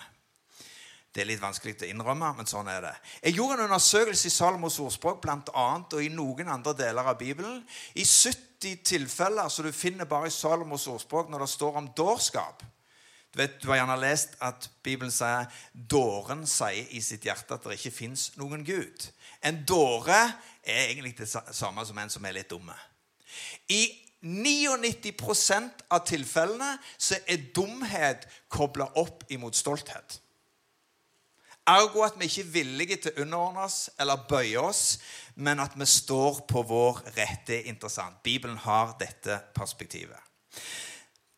Det 1.13 1.21
er 1.21 1.29
litt 1.29 1.43
vanskelig 1.43 1.77
å 1.85 1.89
innrømme, 1.91 2.31
men 2.39 2.49
sånn 2.49 2.71
er 2.73 2.81
det. 2.87 2.95
Jeg 3.21 3.37
gjorde 3.37 3.59
en 3.59 3.67
undersøkelse 3.67 4.31
i 4.31 4.33
Salomos 4.33 4.79
ordspråk 4.81 5.21
blant 5.21 5.53
annet, 5.53 5.93
og 5.93 6.05
i 6.05 6.09
noen 6.09 6.49
andre 6.49 6.73
deler 6.79 7.13
av 7.13 7.19
Bibelen. 7.21 7.61
I 7.93 8.07
70 8.09 8.81
tilfeller 8.89 9.53
som 9.53 9.69
du 9.69 9.73
finner 9.77 10.09
bare 10.09 10.31
i 10.31 10.33
Salomos 10.33 10.89
ordspråk 10.89 11.29
når 11.29 11.45
det 11.45 11.51
står 11.53 11.77
om 11.83 11.91
dårskap. 11.99 12.65
Du 13.33 13.41
vet, 13.41 13.63
du 13.63 13.71
har 13.71 13.81
gjerne 13.81 13.97
lest 13.97 14.35
at 14.45 14.69
Bibelen 14.85 15.13
sier 15.13 15.49
dåren 15.73 16.45
sier 16.49 16.91
i 16.93 17.01
sitt 17.01 17.25
hjerte 17.25 17.57
at 17.57 17.65
det 17.65 17.79
ikke 17.79 17.95
fins 18.03 18.27
noen 18.37 18.65
Gud. 18.67 19.07
En 19.41 19.63
dåre 19.65 20.19
er 20.63 20.91
egentlig 20.91 21.15
det 21.19 21.31
samme 21.33 21.85
som 21.89 21.99
en 21.99 22.13
som 22.13 22.27
er 22.29 22.37
litt 22.37 22.51
dumme. 22.53 22.77
I 23.73 23.87
99% 24.23 25.87
av 25.91 26.05
tilfellene 26.07 26.77
så 27.01 27.19
er 27.27 27.49
dumhet 27.57 28.29
kobla 28.53 28.91
opp 29.01 29.25
imot 29.33 29.57
stolthet. 29.59 30.21
Ergo 31.73 32.03
at 32.03 32.17
vi 32.19 32.27
ikke 32.27 32.43
er 32.43 32.55
villige 32.57 32.97
til 33.03 33.15
å 33.15 33.23
underordne 33.23 33.65
oss 33.65 33.79
eller 34.03 34.25
bøye 34.29 34.61
oss, 34.61 34.99
men 35.35 35.63
at 35.63 35.77
vi 35.79 35.87
står 35.87 36.43
på 36.51 36.65
vår 36.67 37.05
rette. 37.15 37.61
Er 37.61 37.69
interessant. 37.71 38.19
Bibelen 38.23 38.59
har 38.65 38.97
dette 39.01 39.39
perspektivet. 39.55 40.19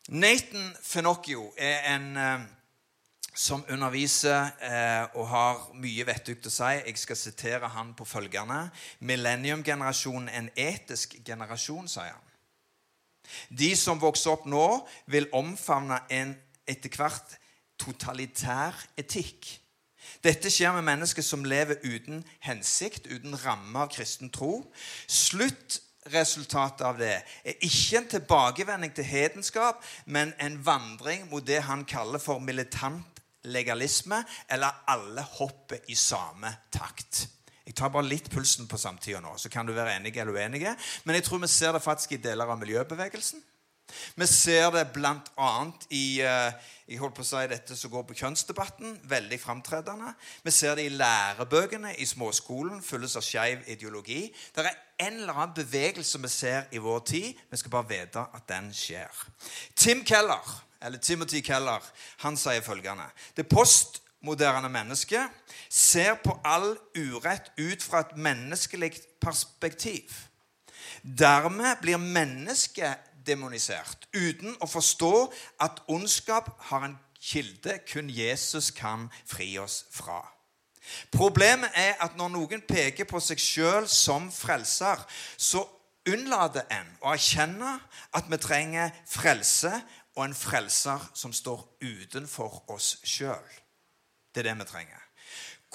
Nathan 0.07 0.75
Finocchio 0.81 1.53
er 1.57 1.95
en 1.95 2.17
eh, 2.17 2.41
som 3.33 3.65
underviser 3.69 4.51
eh, 4.61 5.15
og 5.17 5.27
har 5.27 5.63
mye 5.81 6.05
vettugt 6.05 6.45
å 6.45 6.53
si. 6.53 6.69
Jeg 6.77 6.99
skal 7.01 7.17
sitere 7.17 7.69
han 7.73 7.95
på 7.97 8.05
følgende.: 8.05 8.69
Millennium-generasjonen 8.99 10.29
en 10.29 10.51
etisk 10.55 11.17
generasjon, 11.25 11.89
sier 11.89 12.13
han. 12.13 12.21
De 13.49 13.71
som 13.75 14.01
vokser 14.01 14.35
opp 14.35 14.45
nå, 14.45 14.85
vil 15.09 15.25
omfavne 15.33 15.97
en 16.13 16.35
etter 16.69 16.93
hvert 16.93 17.37
totalitær 17.81 18.77
etikk. 19.01 19.55
Dette 20.21 20.53
skjer 20.53 20.77
med 20.77 20.85
mennesker 20.85 21.25
som 21.25 21.43
lever 21.49 21.81
uten 21.81 22.21
hensikt, 22.45 23.09
uten 23.09 23.33
ramme 23.41 23.81
av 23.81 23.89
kristen 23.89 24.29
tro. 24.29 24.61
Sluttresultatet 26.05 26.81
av 26.85 26.99
det 27.01 27.15
er 27.41 27.63
ikke 27.65 27.97
en 27.97 28.09
tilbakevending 28.09 28.91
til 28.93 29.07
hedenskap, 29.09 29.79
men 30.05 30.35
en 30.37 30.59
vandring 30.61 31.25
mot 31.31 31.41
det 31.41 31.63
han 31.65 31.81
kaller 31.85 32.21
for 32.21 32.39
militant 32.39 33.23
legalisme, 33.49 34.19
eller 34.49 34.83
alle 34.87 35.23
hopper 35.39 35.81
i 35.89 35.95
samme 35.97 36.51
takt. 36.73 37.25
Jeg 37.65 37.73
tar 37.73 37.89
bare 37.89 38.05
litt 38.05 38.29
pulsen 38.29 38.69
på 38.69 38.77
samtida 38.77 39.17
nå, 39.21 39.33
så 39.41 39.49
kan 39.49 39.65
du 39.65 39.73
være 39.73 39.97
enig 39.97 40.13
eller 40.17 40.37
uenig. 40.37 40.61
Men 41.05 41.17
jeg 41.17 41.25
tror 41.25 41.41
vi 41.41 41.49
ser 41.49 41.73
det 41.73 41.81
faktisk 41.81 42.13
i 42.13 42.21
deler 42.21 42.53
av 42.53 42.61
miljøbevegelsen. 42.61 43.41
Vi 44.15 44.29
ser 44.29 44.69
det 44.77 44.87
bl.a. 44.93 45.51
i 45.89 46.05
eh, 46.21 46.71
jeg 46.85 47.01
holdt 47.01 47.17
på 47.17 47.25
å 47.25 47.27
si 47.27 47.41
dette 47.49 47.73
som 47.77 47.89
går 47.89 48.05
på 48.05 48.17
kjønnsdebatten. 48.19 48.99
Veldig 49.09 49.39
framtredende. 49.41 50.13
Vi 50.45 50.53
ser 50.53 50.77
det 50.77 50.85
i 50.85 50.93
lærebøkene 50.93 51.95
i 51.97 52.05
småskolen, 52.05 52.83
fylles 52.85 53.17
av 53.17 53.25
skeiv 53.25 53.65
ideologi. 53.73 54.27
Det 54.53 54.61
er 54.61 54.69
en 54.99 55.13
eller 55.13 55.33
annen 55.33 55.55
bevegelse 55.55 56.21
vi 56.21 56.29
ser 56.31 56.69
i 56.71 56.77
vår 56.77 56.99
tid. 56.99 57.33
Vi 57.51 57.57
skal 57.57 57.71
bare 57.71 57.89
vite 57.89 58.25
at 58.33 58.47
den 58.49 58.71
skjer. 58.73 59.25
Tim 59.75 60.05
Keller, 60.05 60.63
eller 60.81 60.97
Timothy 60.97 61.41
Keller 61.43 61.83
han 62.23 62.37
sier 62.37 62.61
følgende 62.61 63.07
Det 63.37 63.47
postmoderne 63.47 64.69
mennesket 64.69 65.19
menneske 65.19 65.27
ser 65.69 66.15
på 66.23 66.39
all 66.43 66.77
urett 66.97 67.51
ut 67.57 67.83
fra 67.83 67.99
et 67.99 68.17
menneskelig 68.17 68.93
perspektiv. 69.21 70.11
Dermed 71.03 71.81
blir 71.81 71.97
mennesket 71.97 73.11
demonisert 73.25 74.07
uten 74.13 74.55
å 74.61 74.69
forstå 74.69 75.13
at 75.61 75.81
ondskap 75.89 76.51
har 76.69 76.85
en 76.85 76.97
kilde 77.19 77.79
kun 77.89 78.09
Jesus 78.09 78.71
kan 78.71 79.09
fri 79.25 79.57
oss 79.57 79.85
fra. 79.91 80.34
Problemet 81.11 81.71
er 81.73 81.95
at 82.03 82.17
når 82.17 82.33
noen 82.33 82.63
peker 82.67 83.07
på 83.09 83.21
seg 83.23 83.41
sjøl 83.41 83.87
som 83.89 84.29
frelser, 84.33 85.01
så 85.37 85.63
unnlater 86.09 86.67
en 86.73 86.89
å 87.01 87.13
erkjenne 87.15 87.77
at 88.15 88.29
vi 88.29 88.39
trenger 88.41 88.93
frelse 89.09 89.71
og 90.15 90.27
en 90.27 90.37
frelser 90.37 91.09
som 91.17 91.33
står 91.33 91.63
utenfor 91.83 92.61
oss 92.73 92.95
sjøl. 93.03 93.51
Det 94.31 94.43
er 94.43 94.51
det 94.51 94.59
vi 94.61 94.69
trenger. 94.69 95.01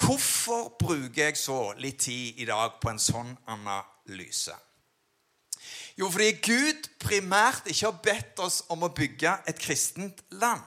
Hvorfor 0.01 0.71
bruker 0.79 1.27
jeg 1.27 1.37
så 1.37 1.73
litt 1.77 1.99
tid 2.07 2.39
i 2.41 2.47
dag 2.49 2.79
på 2.81 2.89
en 2.89 3.01
sånn 3.01 3.35
analyse? 3.51 4.55
Jo, 5.99 6.07
fordi 6.09 6.31
Gud 6.41 6.87
primært 7.03 7.67
ikke 7.69 7.89
har 7.89 7.99
bedt 8.01 8.39
oss 8.41 8.61
om 8.73 8.87
å 8.87 8.93
bygge 8.95 9.35
et 9.49 9.59
kristent 9.61 10.23
land, 10.41 10.63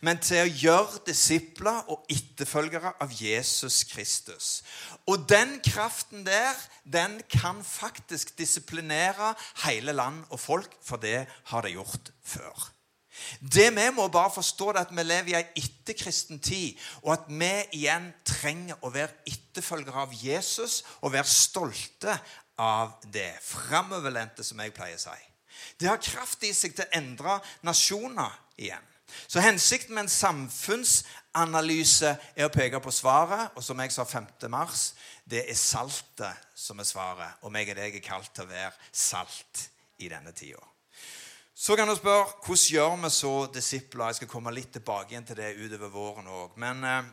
men 0.00 0.20
til 0.22 0.42
å 0.42 0.52
gjøre 0.62 1.02
disipler 1.06 1.90
og 1.92 2.06
etterfølgere 2.12 2.94
av 3.02 3.12
Jesus 3.12 3.82
Kristus. 3.90 4.62
Og 5.06 5.26
den 5.28 5.58
kraften 5.64 6.24
der, 6.26 6.54
den 6.84 7.20
kan 7.32 7.62
faktisk 7.64 8.34
disiplinere 8.38 9.34
hele 9.64 9.94
land 9.96 10.24
og 10.30 10.40
folk, 10.40 10.72
for 10.82 11.00
det 11.02 11.26
har 11.52 11.66
det 11.66 11.76
gjort 11.76 12.10
før. 12.24 12.72
Det 13.40 13.70
vi 13.72 13.86
må 13.96 14.08
bare 14.12 14.30
forstå, 14.30 14.70
er 14.70 14.82
at 14.82 14.92
vi 14.92 15.04
lever 15.04 15.32
i 15.32 15.36
ei 15.38 15.62
etterkristen 15.62 16.40
tid, 16.42 16.76
og 17.02 17.14
at 17.14 17.30
vi 17.30 17.52
igjen 17.78 18.10
trenger 18.28 18.82
å 18.84 18.92
være 18.92 19.24
etterfølgere 19.30 20.04
av 20.04 20.12
Jesus 20.20 20.82
og 21.00 21.14
være 21.14 21.30
stolte 21.30 22.18
av 22.60 22.92
det. 23.12 23.32
Framoverlente, 23.44 24.44
som 24.44 24.60
jeg 24.60 24.74
pleier 24.76 25.00
å 25.00 25.06
si. 25.06 25.16
Det 25.80 25.88
har 25.88 26.02
kraft 26.02 26.44
i 26.44 26.52
seg 26.56 26.76
til 26.76 26.84
å 26.84 26.98
endre 26.98 27.38
nasjoner 27.64 28.36
igjen. 28.60 28.92
Så 29.26 29.40
hensikten 29.40 29.94
med 29.94 30.06
en 30.06 30.12
samfunnsanalyse 30.12 32.12
er 32.34 32.46
å 32.46 32.52
peke 32.52 32.80
på 32.82 32.94
svaret, 32.94 33.54
og 33.56 33.64
som 33.64 33.80
jeg 33.82 33.94
sa 33.94 34.04
5. 34.04 34.28
mars, 34.52 34.92
det 35.24 35.44
er 35.46 35.58
saltet 35.58 36.46
som 36.54 36.80
er 36.80 36.88
svaret. 36.88 37.42
Og 37.42 37.52
meg 37.54 37.70
og 37.70 37.78
deg 37.78 37.98
er 37.98 38.04
kalt 38.04 38.32
til 38.34 38.46
å 38.46 38.50
være 38.50 38.74
salt 38.92 39.68
i 40.02 40.10
denne 40.12 40.34
tida. 40.36 40.62
Så 41.56 41.76
kan 41.76 41.88
du 41.88 41.94
spørre 41.96 42.34
hvordan 42.44 42.68
gjør 42.68 42.96
vi 43.00 43.10
så 43.10 43.30
disipler? 43.48 44.10
Jeg 44.10 44.18
skal 44.18 44.28
komme 44.28 44.52
litt 44.52 44.74
tilbake 44.76 45.14
igjen 45.14 45.24
til 45.24 45.38
det 45.38 45.54
utover 45.56 45.88
våren 45.88 46.28
òg. 46.28 46.58
Men 46.60 46.84
eh, 46.84 47.06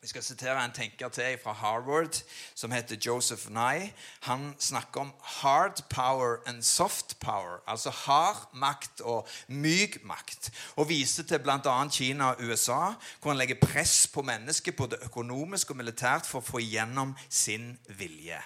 vi 0.00 0.08
skal 0.08 0.22
sitere 0.22 0.64
en 0.64 0.72
tenker 0.72 1.08
til 1.12 1.36
fra 1.42 1.52
Harvard 1.52 2.22
som 2.54 2.72
heter 2.72 2.96
Joseph 2.96 3.50
Nye. 3.52 3.90
Han 4.20 4.54
snakker 4.58 5.00
om 5.00 5.12
hard 5.22 5.82
power 5.90 6.36
and 6.46 6.62
soft 6.62 7.18
power, 7.20 7.60
altså 7.66 7.90
hard 7.90 8.46
makt 8.54 9.00
og 9.00 9.28
myk 9.48 9.98
makt. 10.04 10.50
Og 10.76 10.88
viser 10.88 11.22
til 11.28 11.38
bl.a. 11.38 11.88
Kina 11.92 12.30
og 12.32 12.40
USA, 12.40 12.94
hvor 13.20 13.30
han 13.30 13.38
legger 13.38 13.60
press 13.60 14.06
på 14.06 14.22
mennesker 14.22 14.72
både 14.72 14.96
økonomisk 15.04 15.70
og 15.70 15.76
militært 15.76 16.26
for 16.26 16.40
å 16.40 16.48
få 16.48 16.64
igjennom 16.64 17.12
sin 17.28 17.74
vilje. 17.98 18.40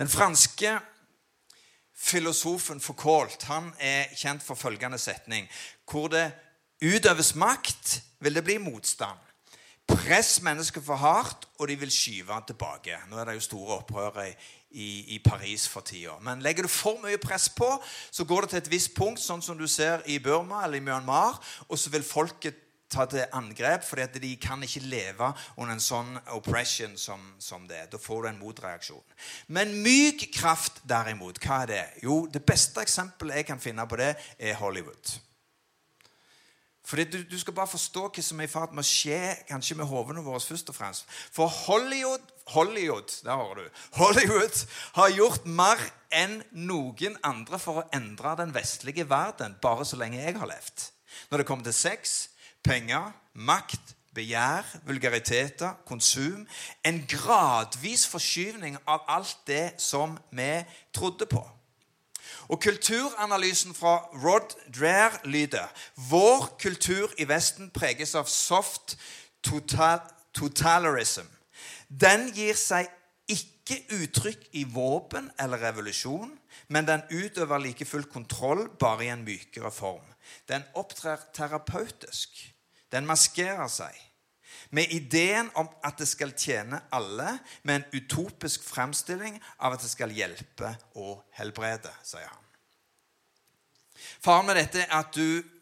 Den 0.00 0.08
franske 0.08 0.78
filosofen 1.92 2.80
Foucault 2.80 3.44
han 3.50 3.68
er 3.78 4.08
kjent 4.16 4.44
for 4.44 4.56
følgende 4.56 4.98
setning 4.98 5.48
Hvor 5.90 6.08
det 6.08 6.30
utøves 6.80 7.34
makt, 7.34 8.02
vil 8.20 8.34
det 8.34 8.44
bli 8.44 8.58
motstand. 8.58 9.18
Press 9.86 10.40
mennesker 10.42 10.82
for 10.82 10.98
hardt, 10.98 11.48
og 11.58 11.68
de 11.68 11.76
vil 11.78 11.90
skyve 11.92 12.40
tilbake. 12.46 12.98
Nå 13.10 13.18
er 13.18 13.28
det 13.28 13.36
jo 13.38 13.44
store 13.46 13.78
opprør 13.78 14.18
i, 14.24 14.34
i, 15.14 15.18
Paris 15.24 15.68
for 15.68 15.80
tida. 15.80 16.18
Men 16.22 16.42
legger 16.42 16.66
du 16.66 16.68
for 16.68 16.98
mye 17.02 17.18
press 17.22 17.48
på, 17.48 17.68
så 18.10 18.24
går 18.24 18.40
det 18.40 18.50
til 18.50 18.58
et 18.58 18.70
visst 18.70 18.94
punkt, 18.96 19.22
sånn 19.22 19.42
som 19.42 19.58
du 19.58 19.66
ser 19.70 20.02
i 20.10 20.18
Burma 20.18 20.64
eller 20.64 20.80
i 20.80 20.84
Myanmar, 20.84 21.38
og 21.68 21.78
så 21.78 21.92
vil 21.94 22.06
folket 22.06 22.62
ta 22.90 23.06
til 23.10 23.24
angrep, 23.34 23.84
fordi 23.84 24.02
at 24.02 24.18
de 24.22 24.32
kan 24.42 24.62
ikke 24.62 24.84
leve 24.86 25.30
under 25.56 25.74
en 25.74 25.82
sånn 25.82 26.18
oppression 26.36 26.94
som, 26.98 27.22
som 27.42 27.66
det. 27.68 27.86
Da 27.92 27.98
får 27.98 28.22
du 28.22 28.28
en 28.30 28.40
motreaksjon. 28.40 29.02
Men 29.54 29.74
myk 29.82 30.28
kraft, 30.34 30.82
derimot, 30.86 31.40
hva 31.42 31.62
er 31.64 31.72
det? 31.72 31.84
Jo, 32.06 32.24
det 32.30 32.44
beste 32.46 32.82
eksempelet 32.86 33.42
jeg 33.42 33.50
kan 33.50 33.62
finne 33.62 33.86
på 33.90 33.98
det, 34.00 34.14
er 34.38 34.58
Hollywood. 34.60 35.16
Fordi 36.86 37.04
du, 37.10 37.18
du, 37.30 37.38
skal 37.38 37.54
bare 37.54 37.66
forstå 37.66 38.04
hva 38.14 38.22
som 38.22 38.40
er 38.40 38.46
i 38.46 38.50
ferd 38.50 38.74
med 38.76 38.84
å 38.84 38.86
skje 38.86 39.18
kanskje 39.48 39.74
med 39.80 39.88
hodene 39.90 40.22
våre 40.22 40.38
først 40.42 40.70
og 40.70 40.76
fremst. 40.76 41.08
For 41.34 41.50
Hollywood, 41.50 42.22
Hollywood, 42.54 43.10
der 43.26 43.40
har 43.40 43.58
du, 43.58 43.64
Hollywood 43.98 44.60
har 44.94 45.16
gjort 45.16 45.48
mer 45.50 45.82
enn 46.14 46.38
noen 46.54 47.18
andre 47.26 47.58
for 47.58 47.82
å 47.82 47.88
endre 47.96 48.36
den 48.38 48.54
vestlige 48.54 49.08
verden 49.10 49.58
bare 49.62 49.86
så 49.88 49.98
lenge 49.98 50.22
jeg 50.22 50.38
har 50.38 50.50
levd. 50.50 50.86
Når 51.32 51.42
det 51.42 51.48
kommer 51.48 51.66
til 51.66 51.74
sex, 51.74 52.14
penger, 52.62 53.10
makt, 53.34 53.96
begjær, 54.16 54.64
vulgariteter, 54.86 55.74
konsum 55.88 56.46
En 56.86 57.02
gradvis 57.10 58.06
forskyvning 58.08 58.78
av 58.86 59.02
alt 59.10 59.42
det 59.50 59.74
som 59.82 60.14
vi 60.30 60.62
trodde 60.94 61.26
på. 61.26 61.42
Og 62.48 62.60
Kulturanalysen 62.62 63.74
fra 63.74 63.96
Rod 64.24 64.54
Dreher 64.70 65.18
lyder 65.24 65.66
Vår 66.10 66.56
kultur 66.60 67.12
i 67.18 67.28
Vesten 67.28 67.70
preges 67.70 68.14
av 68.14 68.28
soft 68.30 68.96
total 69.42 70.00
totalarism. 70.36 71.26
Den 71.88 72.28
gir 72.34 72.54
seg 72.58 72.90
ikke 73.30 73.78
uttrykk 73.98 74.48
i 74.58 74.64
våpen 74.70 75.30
eller 75.40 75.62
revolusjon, 75.62 76.30
men 76.68 76.86
den 76.86 77.02
utøver 77.10 77.62
like 77.62 77.86
fullt 77.86 78.12
kontroll, 78.12 78.68
bare 78.78 79.06
i 79.06 79.10
en 79.10 79.24
mykere 79.26 79.70
form. 79.70 80.04
Den 80.48 80.62
opptrer 80.74 81.22
terapeutisk. 81.34 82.30
Den 82.92 83.06
maskerer 83.06 83.68
seg. 83.70 83.94
Med 84.70 84.92
ideen 84.92 85.50
om 85.54 85.68
at 85.86 85.98
det 86.00 86.08
skal 86.10 86.34
tjene 86.36 86.80
alle, 86.94 87.38
med 87.62 87.80
en 87.80 88.00
utopisk 88.00 88.64
fremstilling 88.66 89.38
av 89.58 89.76
at 89.76 89.84
det 89.84 89.90
skal 89.92 90.14
hjelpe 90.14 90.72
og 90.98 91.22
helbrede, 91.38 91.92
sier 92.06 92.26
han. 92.26 92.42
Faren 94.20 94.48
med 94.48 94.58
dette 94.58 94.82
er 94.84 94.96
at 94.98 95.14
du 95.14 95.55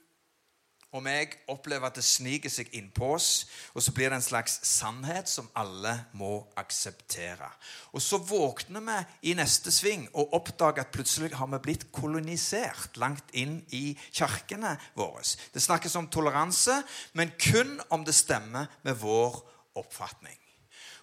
og 0.95 1.03
meg 1.03 1.33
opplever 1.51 1.89
at 1.89 1.99
det 1.99 2.05
sniker 2.07 2.53
seg 2.53 2.71
innpå 2.79 3.09
oss, 3.17 3.31
og 3.75 3.83
så 3.83 3.95
blir 3.95 4.13
det 4.13 4.21
en 4.21 4.27
slags 4.27 4.61
sannhet 4.69 5.31
som 5.31 5.51
alle 5.59 5.97
må 6.15 6.37
akseptere. 6.61 7.49
Og 7.93 8.03
så 8.03 8.21
våkner 8.23 8.85
vi 8.87 9.33
i 9.33 9.35
neste 9.39 9.75
sving 9.75 10.07
og 10.13 10.37
oppdager 10.39 10.85
at 10.85 10.95
plutselig 10.95 11.33
har 11.35 11.51
vi 11.51 11.63
blitt 11.67 11.89
kolonisert 11.95 12.95
langt 13.03 13.35
inn 13.35 13.59
i 13.75 13.97
kirkene 14.13 14.77
våre. 14.95 15.25
Det 15.55 15.63
snakkes 15.63 15.99
om 15.99 16.09
toleranse, 16.11 16.81
men 17.19 17.35
kun 17.39 17.77
om 17.91 18.07
det 18.07 18.15
stemmer 18.15 18.71
med 18.87 18.99
vår 19.03 19.43
oppfatning. 19.79 20.44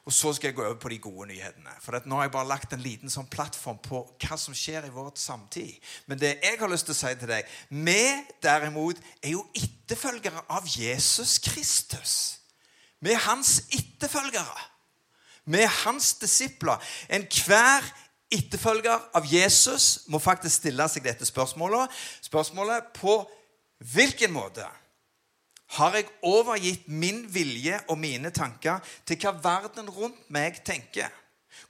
Og 0.06 0.14
så 0.14 0.32
skal 0.34 0.50
jeg 0.50 0.56
gå 0.58 0.64
over 0.66 0.80
på 0.82 0.90
de 0.90 0.98
gode 0.98 1.28
nyhetene. 1.30 1.74
For 1.84 1.94
nå 2.10 2.18
har 2.18 2.26
jeg 2.26 2.34
bare 2.34 2.50
lagt 2.50 2.74
en 2.74 2.82
liten 2.82 3.12
sånn 3.14 3.30
plattform 3.30 3.78
på 3.86 4.02
hva 4.24 4.38
som 4.40 4.56
skjer 4.58 4.88
i 4.88 4.94
vårt 4.94 5.22
samtid. 5.22 5.76
Men 6.10 6.18
det 6.22 6.34
jeg 6.42 6.58
har 6.58 6.72
lyst 6.72 6.90
til 6.90 6.96
å 6.96 7.00
si 7.04 7.12
til 7.22 7.30
deg 7.30 7.52
Vi 7.70 8.02
derimot 8.42 9.02
er 9.22 9.36
jo 9.36 9.46
etterfølgere 9.54 10.42
av 10.50 10.66
Jesus 10.66 11.38
Kristus. 11.46 12.16
Vi 13.02 13.14
er 13.14 13.22
hans 13.28 13.60
etterfølgere. 13.70 14.68
Vi 15.46 15.62
er 15.62 15.80
hans 15.84 16.14
disipler. 16.22 16.82
Enhver 17.10 17.86
etterfølger 18.32 19.10
av 19.18 19.26
Jesus 19.30 20.08
må 20.10 20.22
faktisk 20.22 20.62
stille 20.62 20.88
seg 20.90 21.06
dette 21.06 21.28
spørsmålet. 21.30 21.94
Spørsmålet 22.26 22.90
på 22.98 23.20
hvilken 23.94 24.34
måte 24.34 24.66
har 25.78 25.96
jeg 25.96 26.10
overgitt 26.28 26.88
min 26.88 27.24
vilje 27.32 27.78
og 27.88 28.00
mine 28.00 28.32
tanker 28.36 28.82
til 29.08 29.20
hva 29.22 29.32
verden 29.44 29.90
rundt 29.92 30.26
meg 30.34 30.60
tenker? 30.68 31.12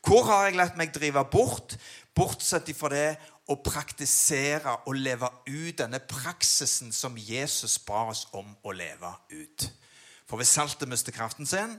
Hvor 0.01 0.25
har 0.25 0.47
jeg 0.47 0.57
latt 0.57 0.79
meg 0.79 0.93
drive 0.95 1.21
bort, 1.29 1.75
bortsett 2.17 2.71
fra 2.77 2.89
det 2.93 3.11
å 3.51 3.59
praktisere 3.61 4.73
og 4.89 4.97
leve 4.97 5.29
ut 5.49 5.77
denne 5.77 5.99
praksisen 6.01 6.89
som 6.95 7.17
Jesus 7.17 7.77
ba 7.85 8.07
oss 8.09 8.25
om 8.37 8.49
å 8.65 8.73
leve 8.73 9.11
ut? 9.35 9.67
For 10.25 10.41
hvis 10.41 10.55
saltet 10.55 10.89
mister 10.89 11.13
kraften 11.13 11.45
sin, 11.45 11.77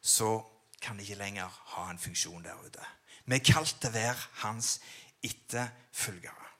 så 0.00 0.38
kan 0.80 0.96
det 0.96 1.08
ikke 1.08 1.20
lenger 1.20 1.52
ha 1.74 1.88
en 1.90 2.00
funksjon 2.00 2.44
der 2.46 2.56
ute. 2.64 2.84
Vi 3.28 3.36
er 3.36 3.44
kalt 3.44 3.76
til 3.76 3.90
å 3.90 3.96
være 3.98 4.28
hans 4.44 4.78
etterfølgere. 5.26 6.52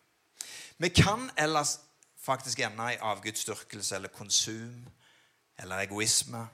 Vi 0.79 0.90
kan 0.92 1.31
ellers 1.38 1.79
faktisk 2.21 2.61
ende 2.61 2.92
i 2.92 3.01
avgudsdyrkelse 3.01 3.97
eller 3.97 4.12
konsum 4.12 4.85
eller 5.59 5.85
egoisme. 5.85 6.47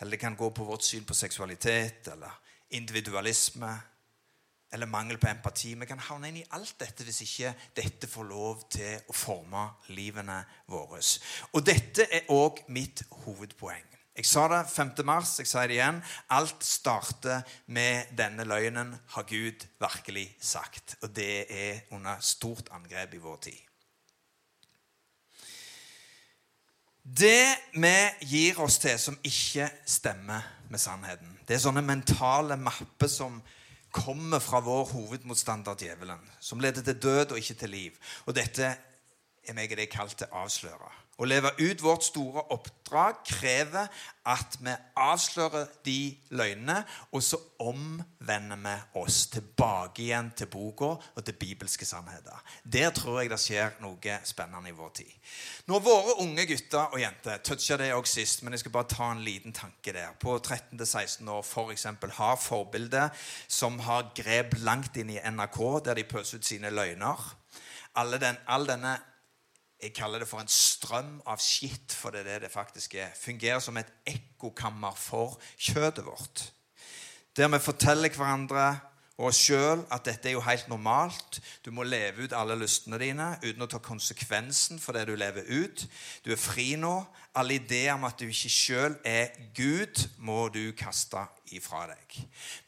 Eller 0.00 0.10
det 0.10 0.20
kan 0.22 0.36
gå 0.36 0.50
på 0.50 0.64
vårt 0.64 0.86
syn 0.86 1.04
på 1.04 1.14
seksualitet 1.14 2.08
eller 2.12 2.30
individualisme 2.70 3.72
eller 4.72 4.86
mangel 4.86 5.18
på 5.18 5.28
empati. 5.28 5.74
Vi 5.74 5.86
kan 5.88 5.98
havne 5.98 6.28
inn 6.28 6.40
i 6.42 6.48
alt 6.56 6.76
dette 6.80 7.04
hvis 7.06 7.22
ikke 7.24 7.54
dette 7.76 8.10
får 8.10 8.28
lov 8.28 8.64
til 8.70 9.08
å 9.08 9.16
forme 9.16 9.64
livene 9.96 10.42
våre. 10.68 11.00
Og 11.52 11.64
dette 11.64 12.08
er 12.12 12.28
òg 12.34 12.64
mitt 12.68 13.02
hovedpoeng. 13.24 13.86
Jeg 14.18 14.26
sa 14.26 14.48
det 14.50 14.64
5. 14.66 14.88
mars, 15.06 15.36
jeg 15.38 15.46
sier 15.46 15.70
det 15.70 15.76
igjen. 15.76 16.00
Alt 16.34 16.64
starter 16.66 17.44
med 17.70 18.10
denne 18.18 18.42
løgnen, 18.50 18.90
har 19.14 19.26
Gud 19.30 19.62
virkelig 19.78 20.26
sagt. 20.42 20.96
Og 21.06 21.14
det 21.14 21.46
er 21.46 21.84
under 21.94 22.18
stort 22.20 22.72
angrep 22.74 23.14
i 23.14 23.22
vår 23.22 23.36
tid. 23.46 23.67
Det 27.08 27.72
vi 27.72 27.94
gir 28.28 28.58
oss 28.60 28.76
til 28.82 28.98
som 29.00 29.16
ikke 29.24 29.70
stemmer 29.88 30.44
med 30.68 30.80
sannheten, 30.82 31.30
det 31.48 31.56
er 31.56 31.62
sånne 31.62 31.80
mentale 31.80 32.58
mapper 32.60 33.08
som 33.08 33.38
kommer 33.94 34.42
fra 34.44 34.60
vår 34.60 34.90
hovedmotstander 34.90 35.78
djevelen, 35.80 36.20
som 36.40 36.60
leder 36.60 36.84
til 36.84 36.98
død 37.00 37.32
og 37.32 37.40
ikke 37.40 37.56
til 37.62 37.72
liv. 37.72 37.96
Og 38.28 38.36
dette 38.36 38.74
er 39.48 39.56
meg 39.56 39.76
det 39.76 39.90
kalt 39.92 40.18
til 40.20 40.28
å 40.30 40.44
avsløre. 40.44 40.94
Å 41.18 41.26
leve 41.26 41.50
ut 41.58 41.80
vårt 41.82 42.04
store 42.06 42.44
oppdrag 42.54 43.24
krever 43.26 43.88
at 44.30 44.54
vi 44.62 44.70
avslører 45.02 45.64
de 45.82 46.12
løgnene, 46.38 46.76
og 47.10 47.24
så 47.26 47.40
omvender 47.58 48.60
vi 48.62 48.74
oss 49.00 49.24
tilbake 49.32 50.04
igjen 50.04 50.30
til 50.38 50.46
boka 50.52 50.92
og 50.94 51.18
til 51.26 51.34
bibelske 51.40 51.88
sannheter. 51.88 52.38
Der 52.62 52.94
tror 52.94 53.18
jeg 53.18 53.32
det 53.32 53.40
skjer 53.42 53.74
noe 53.82 54.20
spennende 54.30 54.70
i 54.70 54.76
vår 54.78 54.94
tid. 55.00 55.10
Når 55.66 55.84
våre 55.88 56.16
unge 56.22 56.46
gutter 56.52 56.94
og 56.94 57.02
jenter 57.02 57.42
toucha 57.42 57.80
det 57.82 57.90
også 57.96 58.20
sist, 58.20 58.46
men 58.46 58.54
jeg 58.54 58.62
skal 58.62 58.76
bare 58.78 58.92
ta 58.94 59.10
en 59.10 59.26
liten 59.26 59.56
tanke 59.56 59.96
der. 59.98 60.14
På 60.22 60.38
13-16 60.38 61.26
år. 61.34 61.42
For 61.42 61.74
har 62.20 62.38
forbilder 62.38 63.10
som 63.50 63.82
har 63.82 64.12
grep 64.14 64.54
langt 64.62 64.94
inn 64.96 65.10
i 65.10 65.18
NRK, 65.18 65.60
der 65.84 65.98
de 65.98 66.06
pøser 66.06 66.38
ut 66.38 66.46
sine 66.46 66.70
løgner. 66.70 67.18
Den, 67.98 68.36
all 68.46 68.68
denne 68.68 69.00
jeg 69.78 69.94
kaller 69.94 70.18
det 70.22 70.28
for 70.28 70.42
en 70.42 70.50
strøm 70.50 71.18
av 71.28 71.38
skitt, 71.42 71.94
for 71.94 72.10
det 72.10 72.24
er 72.24 72.28
det 72.32 72.48
det 72.48 72.52
faktisk 72.52 72.96
er. 72.98 73.12
Fungerer 73.14 73.62
som 73.62 73.76
et 73.78 73.90
ekkokammer 74.10 74.96
for 74.98 75.38
kjøttet 75.54 76.06
vårt. 76.06 76.48
Der 77.38 77.50
vi 77.52 77.60
forteller 77.62 78.10
hverandre 78.10 78.64
og 79.18 79.32
oss 79.32 79.40
sjøl 79.48 79.80
at 79.90 80.04
dette 80.06 80.30
er 80.30 80.36
jo 80.36 80.42
helt 80.46 80.68
normalt. 80.70 81.40
Du 81.64 81.72
må 81.74 81.82
leve 81.82 82.22
ut 82.22 82.34
alle 82.38 82.54
lystene 82.60 83.00
dine 83.02 83.32
uten 83.42 83.64
å 83.64 83.70
ta 83.70 83.80
konsekvensen 83.82 84.78
for 84.78 84.94
det 84.94 85.08
du 85.08 85.16
lever 85.18 85.48
ut. 85.50 85.82
Du 86.22 86.30
er 86.30 86.38
fri 86.38 86.76
nå. 86.78 87.00
Alle 87.38 87.58
ideer 87.58 87.96
om 87.96 88.06
at 88.06 88.18
du 88.18 88.28
ikke 88.28 88.50
sjøl 88.50 88.94
er 89.06 89.34
Gud, 89.54 90.06
må 90.22 90.48
du 90.54 90.70
kaste 90.78 91.20
ifra 91.54 91.84
deg. 91.90 92.16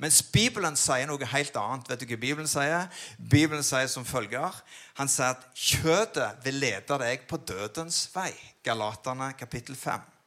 Mens 0.02 0.20
Bibelen 0.26 0.78
sier 0.78 1.06
noe 1.10 1.32
helt 1.32 1.56
annet. 1.58 1.90
Vet 1.90 2.02
du 2.02 2.10
hva 2.10 2.20
Bibelen 2.26 2.50
sier? 2.50 2.86
Bibelen 3.18 3.66
sier 3.66 3.90
som 3.90 4.06
følger. 4.06 4.62
Han 4.98 5.10
sier 5.10 5.36
at 5.36 5.46
kjøttet 5.54 6.42
vil 6.46 6.62
lede 6.66 6.98
deg 7.02 7.26
på 7.30 7.38
dødens 7.46 8.08
vei. 8.14 8.32
Galaterne 8.66 9.32
kapittel 9.38 9.78
5. 9.78 10.19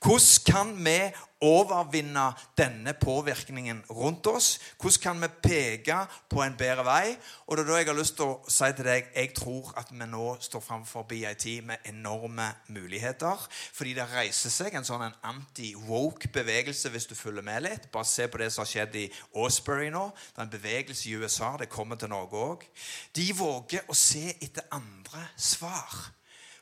Hvordan 0.00 0.46
kan 0.46 0.72
vi 0.84 0.98
overvinne 1.40 2.26
denne 2.58 2.92
påvirkningen 3.00 3.82
rundt 3.90 4.26
oss? 4.26 4.60
Hvordan 4.80 5.00
kan 5.02 5.22
vi 5.22 5.28
peke 5.42 5.96
på 6.28 6.42
en 6.44 6.56
bedre 6.58 6.84
vei? 6.84 7.16
Og 7.46 7.56
det 7.56 7.64
er 7.64 7.70
da 7.70 7.78
jeg 7.80 7.88
har 7.88 7.98
lyst 7.98 8.16
til 8.18 8.28
å 8.28 8.50
si 8.50 8.68
til 8.76 8.88
deg 8.90 9.08
jeg 9.14 9.32
tror 9.38 9.72
at 9.80 9.92
vi 9.92 10.04
nå 10.04 10.26
står 10.40 10.64
framfor 10.64 11.06
BIT 11.08 11.46
med 11.64 11.88
enorme 11.88 12.50
muligheter. 12.68 13.40
Fordi 13.72 13.96
det 13.96 14.08
reiser 14.12 14.52
seg 14.52 14.76
en 14.76 14.86
sånn 14.86 15.06
anti-woke-bevegelse, 15.08 16.92
hvis 16.92 17.08
du 17.08 17.16
følger 17.16 17.46
med 17.46 17.64
litt. 17.68 17.90
Bare 17.92 18.08
se 18.08 18.28
på 18.28 18.40
det 18.42 18.52
som 18.52 18.66
har 18.66 18.72
skjedd 18.74 19.00
i 19.00 19.08
Osbury 19.40 19.88
nå. 19.94 20.10
Det 20.34 20.42
er 20.42 20.48
en 20.48 20.54
bevegelse 20.54 21.08
i 21.08 21.16
USA. 21.16 21.54
Det 21.60 21.72
kommer 21.72 22.00
til 22.00 22.12
Norge 22.12 22.46
òg. 22.52 22.70
De 23.16 23.30
våger 23.36 23.88
å 23.88 23.96
se 23.96 24.28
etter 24.36 24.68
andre 24.76 25.28
svar 25.40 26.10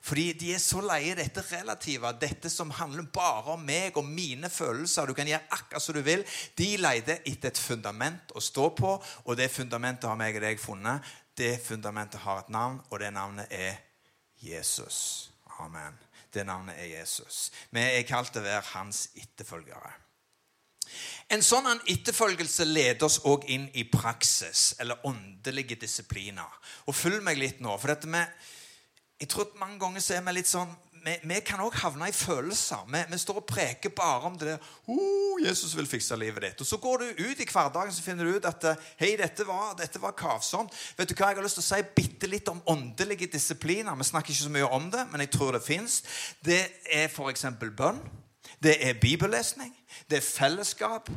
Fordi 0.08 0.30
de 0.40 0.54
er 0.56 0.60
så 0.62 0.80
leie 0.80 1.12
dette 1.18 1.42
relative, 1.50 2.14
dette 2.16 2.48
som 2.48 2.70
handler 2.72 3.10
bare 3.12 3.58
om 3.58 3.64
meg 3.64 3.98
og 4.00 4.06
mine 4.08 4.48
følelser. 4.48 5.10
Du 5.10 5.16
kan 5.16 5.28
gjøre 5.28 5.44
akkurat 5.52 5.84
som 5.84 5.98
du 5.98 6.00
vil. 6.06 6.24
De 6.56 6.70
leide 6.80 7.18
etter 7.28 7.50
et 7.50 7.60
fundament 7.60 8.32
å 8.32 8.40
stå 8.40 8.70
på, 8.78 8.94
og 9.26 9.36
det 9.36 9.50
fundamentet 9.52 10.08
har 10.08 10.16
meg 10.16 10.38
og 10.38 10.46
deg 10.46 10.62
funnet. 10.62 11.04
Det 11.36 11.58
fundamentet 11.60 12.24
har 12.24 12.40
et 12.40 12.52
navn, 12.54 12.80
og 12.88 13.02
det 13.02 13.12
navnet 13.12 13.52
er 13.52 13.76
Jesus. 14.40 15.28
Amen. 15.60 15.98
Det 16.32 16.46
navnet 16.46 16.80
er 16.80 16.88
Jesus. 16.98 17.48
Vi 17.70 17.84
er 17.84 18.08
kalt 18.08 18.32
til 18.32 18.42
å 18.42 18.48
være 18.48 18.64
hans 18.72 19.10
etterfølgere. 19.18 19.92
En 21.28 21.44
sånn 21.44 21.68
etterfølgelse 21.84 22.64
leder 22.64 23.04
oss 23.04 23.20
òg 23.28 23.44
inn 23.52 23.66
i 23.76 23.84
praksis, 23.92 24.70
eller 24.80 25.04
åndelige 25.04 25.76
disipliner. 25.76 26.48
Og 26.88 26.96
Følg 26.96 27.20
meg 27.24 27.36
litt 27.36 27.60
nå. 27.60 27.76
for 27.76 27.92
dette 27.92 28.08
med, 28.08 28.24
jeg 29.20 29.28
tror 29.28 29.48
at 29.48 29.58
Mange 29.60 29.78
ganger 29.80 30.00
så 30.00 30.14
er 30.14 30.22
vi 30.26 30.36
litt 30.38 30.50
sånn 30.50 30.76
vi, 31.04 31.14
vi 31.30 31.40
kan 31.46 31.60
òg 31.62 31.76
havne 31.78 32.08
i 32.10 32.14
følelser. 32.14 32.84
Vi, 32.90 33.00
vi, 33.10 33.18
står 33.20 33.40
og 33.40 33.46
preker 33.48 33.92
bare 33.94 34.28
om 34.28 34.38
det 34.38 34.48
der. 34.50 34.70
Oh, 34.90 35.38
'Jesus 35.40 35.76
vil 35.76 35.86
fikse 35.86 36.16
livet 36.16 36.42
ditt.' 36.42 36.60
Og 36.60 36.66
Så 36.66 36.76
går 36.76 36.98
du 36.98 37.22
ut 37.22 37.40
i 37.40 37.46
hverdagen 37.46 37.92
så 37.94 38.02
finner 38.02 38.24
du 38.24 38.36
ut 38.36 38.48
at 38.48 38.66
hei, 38.98 39.16
dette 39.16 39.46
var, 39.46 39.76
dette 39.78 40.00
var 40.02 40.16
kavsomt. 40.18 40.74
Vet 40.98 41.08
du 41.08 41.14
hva, 41.14 41.30
Jeg 41.30 41.36
har 41.36 41.46
lyst 41.46 41.60
til 41.60 41.64
å 41.64 41.68
si 41.68 41.82
bitte 41.96 42.26
litt 42.26 42.48
om 42.48 42.62
åndelige 42.66 43.30
disipliner. 43.32 43.94
Vi 43.94 44.04
snakker 44.04 44.34
ikke 44.34 44.42
så 44.42 44.54
mye 44.58 44.70
om 44.70 44.90
det, 44.90 45.06
men 45.10 45.20
jeg 45.20 45.30
tror 45.30 45.52
det 45.52 45.62
fins. 45.62 46.02
Det 46.44 46.60
er 46.90 47.08
f.eks. 47.08 47.46
bønn. 47.76 48.00
Det 48.62 48.76
er 48.88 48.98
bibellesning. 49.00 49.74
Det 50.10 50.18
er 50.18 50.26
fellesskap 50.26 51.10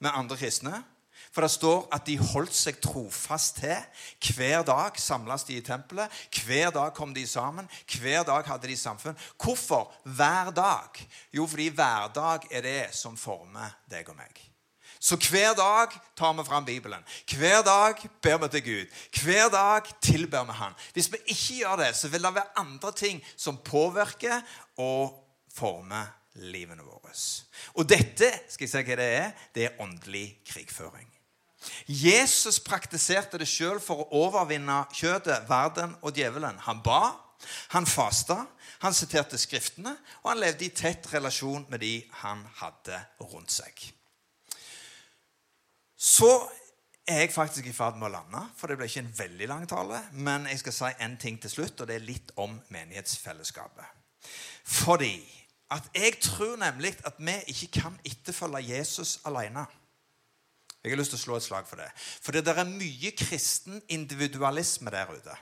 med 0.00 0.10
andre 0.14 0.36
kristne. 0.36 0.82
For 1.30 1.46
det 1.46 1.52
står 1.54 1.84
at 1.94 2.06
de 2.08 2.16
holdt 2.18 2.54
seg 2.56 2.80
trofast 2.82 3.60
til. 3.62 3.78
Hver 4.34 4.64
dag 4.66 4.98
samles 4.98 5.46
de 5.46 5.60
i 5.60 5.64
tempelet. 5.64 6.10
Hver 6.42 6.74
dag 6.74 6.92
kom 6.96 7.14
de 7.14 7.26
sammen. 7.26 7.68
Hver 7.86 8.24
dag 8.26 8.46
hadde 8.50 8.70
de 8.70 8.76
samfunn. 8.76 9.18
Hvorfor 9.38 9.92
hver 10.04 10.50
dag? 10.50 11.02
Jo, 11.32 11.46
fordi 11.46 11.68
hver 11.68 12.10
dag 12.14 12.46
er 12.50 12.66
det 12.66 12.80
som 12.98 13.18
former 13.18 13.78
deg 13.90 14.10
og 14.10 14.18
meg. 14.18 14.42
Så 15.00 15.16
hver 15.16 15.54
dag 15.56 15.94
tar 16.16 16.34
vi 16.36 16.44
fram 16.44 16.64
Bibelen. 16.64 17.04
Hver 17.30 17.62
dag 17.64 18.02
ber 18.22 18.42
vi 18.42 18.48
til 18.48 18.64
Gud. 18.64 18.98
Hver 19.22 19.48
dag 19.48 19.82
tilber 20.02 20.44
vi 20.44 20.52
Han. 20.52 20.74
Hvis 20.92 21.12
vi 21.12 21.18
ikke 21.26 21.54
gjør 21.62 21.76
det, 21.76 21.94
så 21.96 22.08
vil 22.08 22.22
det 22.22 22.34
være 22.34 22.58
andre 22.58 22.92
ting 22.92 23.22
som 23.36 23.56
påvirker 23.56 24.42
og 24.76 25.14
former 25.54 26.10
livene 26.34 26.82
våre. 26.82 27.14
Og 27.74 27.88
dette 27.88 28.28
skal 28.48 28.66
jeg 28.66 28.70
si 28.70 28.82
hva 28.84 28.98
det 29.00 29.08
er, 29.14 29.32
det 29.54 29.64
er 29.64 29.80
åndelig 29.82 30.42
krigføring. 30.46 31.19
Jesus 31.86 32.60
praktiserte 32.64 33.38
det 33.40 33.48
sjøl 33.48 33.80
for 33.82 34.04
å 34.04 34.24
overvinne 34.26 34.82
kjødet, 34.96 35.42
verden 35.48 35.96
og 36.00 36.16
djevelen. 36.16 36.58
Han 36.66 36.80
ba, 36.84 37.02
han 37.74 37.88
fasta, 37.88 38.44
han 38.80 38.96
siterte 38.96 39.38
Skriftene, 39.40 39.92
og 40.22 40.32
han 40.32 40.40
levde 40.40 40.66
i 40.66 40.74
tett 40.74 41.08
relasjon 41.12 41.66
med 41.68 41.82
de 41.84 41.94
han 42.22 42.46
hadde 42.60 43.00
rundt 43.20 43.52
seg. 43.52 43.84
Så 46.00 46.30
er 47.10 47.24
jeg 47.24 47.32
faktisk 47.34 47.66
i 47.66 47.74
ferd 47.76 47.98
med 48.00 48.08
å 48.08 48.14
lande, 48.14 48.40
for 48.56 48.70
det 48.70 48.78
ble 48.78 48.88
ikke 48.88 49.02
en 49.02 49.18
veldig 49.18 49.48
lang 49.50 49.66
tale. 49.68 49.98
Men 50.12 50.46
jeg 50.48 50.62
skal 50.62 50.76
si 50.76 50.90
en 51.04 51.18
ting 51.20 51.36
til 51.42 51.52
slutt, 51.52 51.82
og 51.82 51.90
det 51.90 51.98
er 51.98 52.06
litt 52.06 52.32
om 52.40 52.54
menighetsfellesskapet. 52.72 53.98
Fordi 54.64 55.14
at 55.70 55.86
jeg 55.94 56.16
tror 56.22 56.56
nemlig 56.58 56.96
at 57.06 57.18
vi 57.18 57.36
ikke 57.52 57.68
kan 57.80 57.98
etterfølge 58.06 58.62
Jesus 58.72 59.18
alene. 59.28 59.66
Jeg 60.80 60.94
har 60.94 61.00
lyst 61.00 61.12
til 61.12 61.20
å 61.20 61.24
slå 61.24 61.36
et 61.36 61.44
slag 61.44 61.68
for 61.68 61.80
det. 61.80 61.90
For 61.96 62.32
det 62.32 62.48
er 62.48 62.64
mye 62.64 63.12
kristen 63.12 63.82
individualisme 63.92 64.92
der 64.92 65.12
ute. 65.12 65.36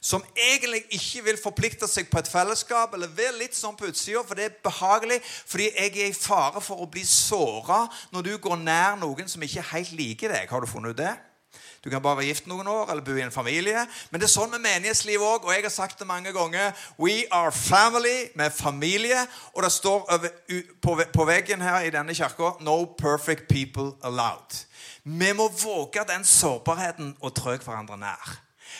Som 0.00 0.22
egentlig 0.36 0.84
ikke 0.94 1.24
vil 1.26 1.40
forplikte 1.42 1.88
seg 1.90 2.06
på 2.08 2.20
et 2.20 2.30
fellesskap 2.30 2.94
eller 2.94 3.10
være 3.10 3.40
litt 3.40 3.56
sånn 3.58 3.76
på 3.76 3.90
utsida, 3.90 4.22
for 4.24 4.38
det 4.38 4.46
er 4.46 4.58
behagelig. 4.64 5.18
Fordi 5.24 5.68
jeg 5.72 5.92
er 5.96 6.12
i 6.12 6.16
fare 6.16 6.62
for 6.64 6.84
å 6.84 6.90
bli 6.90 7.02
såra 7.04 7.82
når 8.14 8.28
du 8.28 8.34
går 8.46 8.60
nær 8.62 8.96
noen 9.00 9.28
som 9.28 9.42
ikke 9.42 9.66
helt 9.74 9.92
liker 9.98 10.32
deg. 10.32 10.46
Har 10.48 10.62
du 10.62 10.70
funnet 10.70 10.94
ut 10.94 11.02
det? 11.02 11.14
Du 11.84 11.90
kan 11.90 12.02
bare 12.02 12.16
være 12.16 12.26
gift 12.26 12.46
noen 12.50 12.66
år 12.66 12.90
eller 12.90 13.04
bo 13.06 13.14
i 13.14 13.22
en 13.22 13.32
familie. 13.32 13.84
Men 14.10 14.20
det 14.20 14.26
er 14.26 14.32
sånn 14.32 14.50
med 14.50 14.64
menighetsliv 14.64 15.22
òg. 15.22 15.46
Og 15.46 15.52
jeg 15.54 15.62
har 15.62 15.72
sagt 15.74 16.00
det 16.00 16.08
mange 16.08 16.32
ganger. 16.34 16.72
We 16.98 17.22
are 17.30 17.52
family 17.54 18.30
med 18.34 18.50
familie. 18.54 19.20
Og 19.54 19.62
det 19.62 19.72
står 19.72 20.08
på, 21.14 21.24
veggen 21.28 21.62
her 21.62 21.86
i 21.86 21.92
denne 21.94 22.14
kirka 22.14 22.56
No 22.60 22.84
perfect 22.98 23.48
people 23.48 23.92
allowed. 24.02 24.64
Vi 25.04 25.32
må 25.32 25.48
våge 25.48 26.04
den 26.08 26.24
sårbarheten 26.24 27.16
og 27.20 27.34
trø 27.34 27.56
hverandre 27.56 27.96
nær. 27.98 28.34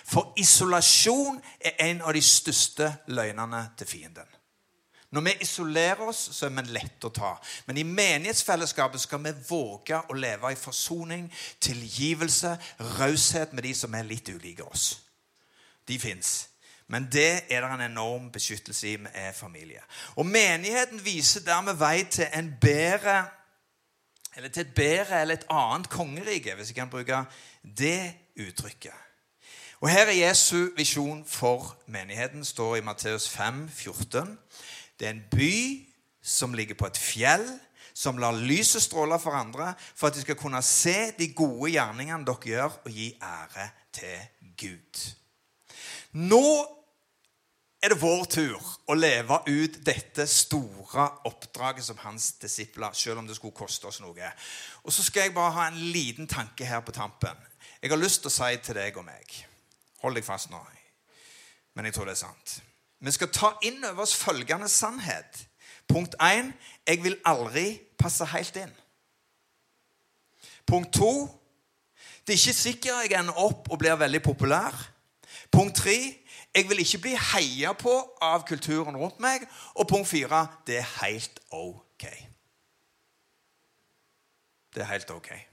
For 0.08 0.32
isolasjon 0.36 1.38
er 1.60 1.78
en 1.90 2.02
av 2.02 2.12
de 2.16 2.22
største 2.24 2.90
løgnene 3.06 3.68
til 3.78 3.86
fienden. 3.86 4.37
Når 5.10 5.20
vi 5.24 5.32
isolerer 5.40 6.02
oss, 6.04 6.20
så 6.36 6.46
er 6.46 6.52
vi 6.56 6.66
lett 6.74 7.04
å 7.04 7.12
ta. 7.14 7.30
Men 7.66 7.80
i 7.80 7.86
menighetsfellesskapet 7.86 9.00
skal 9.00 9.22
vi 9.24 9.32
våge 9.48 10.02
å 10.08 10.16
leve 10.16 10.52
i 10.52 10.58
forsoning, 10.60 11.30
tilgivelse, 11.64 12.52
raushet 12.98 13.54
med 13.56 13.64
de 13.64 13.72
som 13.74 13.94
er 13.96 14.08
litt 14.08 14.28
ulike 14.28 14.66
oss. 14.68 14.98
De 15.88 15.96
fins. 15.98 16.48
Men 16.88 17.08
det 17.12 17.44
er 17.48 17.64
det 17.64 17.72
en 17.72 17.86
enorm 17.88 18.28
beskyttelse 18.32 18.88
i. 18.88 18.96
Vi 19.00 19.08
er 19.14 19.32
familie. 19.32 19.80
Og 20.16 20.26
menigheten 20.26 21.00
viser 21.04 21.44
dermed 21.44 21.80
vei 21.80 22.04
til 22.04 22.28
en 22.32 22.52
bedre 22.60 23.24
eller 24.36 24.48
til 24.54 24.60
et 24.60 24.74
bedre 24.74 25.20
eller 25.20 25.34
et 25.34 25.46
annet 25.50 25.88
kongerike, 25.90 26.54
hvis 26.54 26.68
jeg 26.70 26.76
kan 26.76 26.90
bruke 26.90 27.24
det 27.78 28.14
uttrykket. 28.38 28.94
Og 29.80 29.90
Her 29.90 30.06
er 30.06 30.28
Jesu 30.28 30.70
visjon 30.76 31.24
for 31.26 31.76
menigheten, 31.86 32.44
står 32.44 32.76
i 32.76 32.80
Matteus 32.80 33.28
5, 33.28 33.68
14. 33.68 34.38
Det 34.98 35.06
er 35.06 35.14
en 35.14 35.24
by 35.30 35.54
som 36.22 36.54
ligger 36.54 36.78
på 36.78 36.88
et 36.88 36.98
fjell, 36.98 37.46
som 37.94 38.18
lar 38.20 38.36
lyset 38.36 38.82
stråle 38.84 39.18
for 39.18 39.34
andre, 39.34 39.72
for 39.94 40.08
at 40.08 40.14
de 40.14 40.22
skal 40.22 40.38
kunne 40.38 40.60
se 40.62 41.10
de 41.18 41.32
gode 41.34 41.72
gjerningene 41.74 42.26
dere 42.26 42.50
gjør, 42.52 42.80
og 42.84 42.90
gi 42.94 43.08
ære 43.22 43.68
til 43.94 44.52
Gud. 44.58 45.06
Nå 46.18 46.44
er 47.82 47.92
det 47.92 48.00
vår 48.00 48.24
tur 48.30 48.70
å 48.90 48.94
leve 48.98 49.38
ut 49.46 49.76
dette 49.86 50.26
store 50.30 51.04
oppdraget 51.30 51.86
som 51.86 52.00
hans 52.02 52.32
disipler, 52.42 52.94
selv 52.94 53.22
om 53.22 53.28
det 53.28 53.38
skulle 53.38 53.54
koste 53.54 53.86
oss 53.90 54.00
noe. 54.02 54.32
Og 54.82 54.94
så 54.94 55.04
skal 55.06 55.28
jeg 55.28 55.36
bare 55.36 55.54
ha 55.54 55.68
en 55.68 55.78
liten 55.94 56.26
tanke 56.30 56.66
her 56.66 56.82
på 56.82 56.94
tampen. 56.96 57.38
Jeg 57.82 57.92
har 57.92 58.00
lyst 58.00 58.24
til 58.24 58.32
å 58.32 58.34
si 58.34 58.56
til 58.62 58.78
deg 58.78 58.96
og 58.98 59.06
meg 59.06 59.44
Hold 59.98 60.14
deg 60.14 60.22
fast 60.22 60.50
nå. 60.50 60.60
Men 61.74 61.88
jeg 61.88 61.94
tror 61.96 62.06
det 62.06 62.12
er 62.14 62.20
sant. 62.20 62.52
Vi 63.00 63.10
skal 63.14 63.30
ta 63.32 63.52
inn 63.62 63.84
over 63.84 64.02
oss 64.02 64.16
følgende 64.16 64.68
sannhet. 64.68 65.48
Punkt 65.88 66.14
1. 66.20 66.52
Jeg 66.86 67.02
vil 67.02 67.18
aldri 67.24 67.78
passe 67.98 68.26
helt 68.32 68.56
inn. 68.56 68.72
Punkt 70.66 70.92
2. 70.92 71.10
Det 72.26 72.34
er 72.34 72.40
ikke 72.40 72.52
sikkert 72.52 73.10
jeg 73.10 73.20
ender 73.20 73.38
opp 73.40 73.70
og 73.70 73.78
blir 73.78 73.96
veldig 73.96 74.22
populær. 74.22 74.74
Punkt 75.50 75.76
3. 75.76 75.94
Jeg 76.54 76.68
vil 76.68 76.82
ikke 76.82 76.98
bli 76.98 77.14
heia 77.32 77.72
på 77.72 77.94
av 78.20 78.44
kulturen 78.48 78.96
rundt 78.96 79.20
meg. 79.20 79.46
Og 79.74 79.88
punkt 79.88 80.08
4. 80.10 80.46
Det 80.66 80.80
er 80.82 80.90
helt 81.04 81.40
ok. 81.50 82.04
Det 84.74 84.82
er 84.82 84.90
helt 84.92 85.10
ok. 85.10 85.47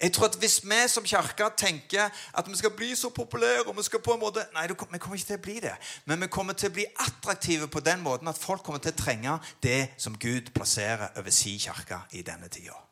Jeg 0.00 0.12
tror 0.12 0.28
at 0.28 0.38
Hvis 0.38 0.60
vi 0.64 0.80
som 0.88 1.04
kirke 1.04 1.50
tenker 1.56 2.08
at 2.38 2.48
vi 2.48 2.56
skal 2.56 2.70
bli 2.70 2.94
så 2.94 3.08
populære 3.08 3.66
og 3.66 3.76
vi 3.76 3.82
skal 3.82 4.00
på 4.00 4.14
en 4.14 4.20
måte, 4.20 4.46
Nei, 4.54 4.66
vi 4.68 4.74
kommer 4.74 4.94
ikke 4.94 5.16
til 5.26 5.38
å 5.38 5.42
bli 5.42 5.60
det. 5.60 5.74
Men 6.04 6.20
vi 6.20 6.26
kommer 6.26 6.52
til 6.52 6.70
å 6.70 6.76
bli 6.78 6.86
attraktive 6.96 7.68
på 7.68 7.80
den 7.80 8.00
måten 8.02 8.28
at 8.28 8.38
folk 8.38 8.62
kommer 8.62 8.80
til 8.80 8.92
å 8.92 8.98
trenge 9.04 9.38
det 9.62 9.88
som 9.98 10.18
Gud 10.18 10.52
plasserer 10.54 11.08
over 11.16 11.30
sin 11.30 11.58
kirke 11.58 12.04
i 12.12 12.22
denne 12.22 12.48
tida. 12.48 12.87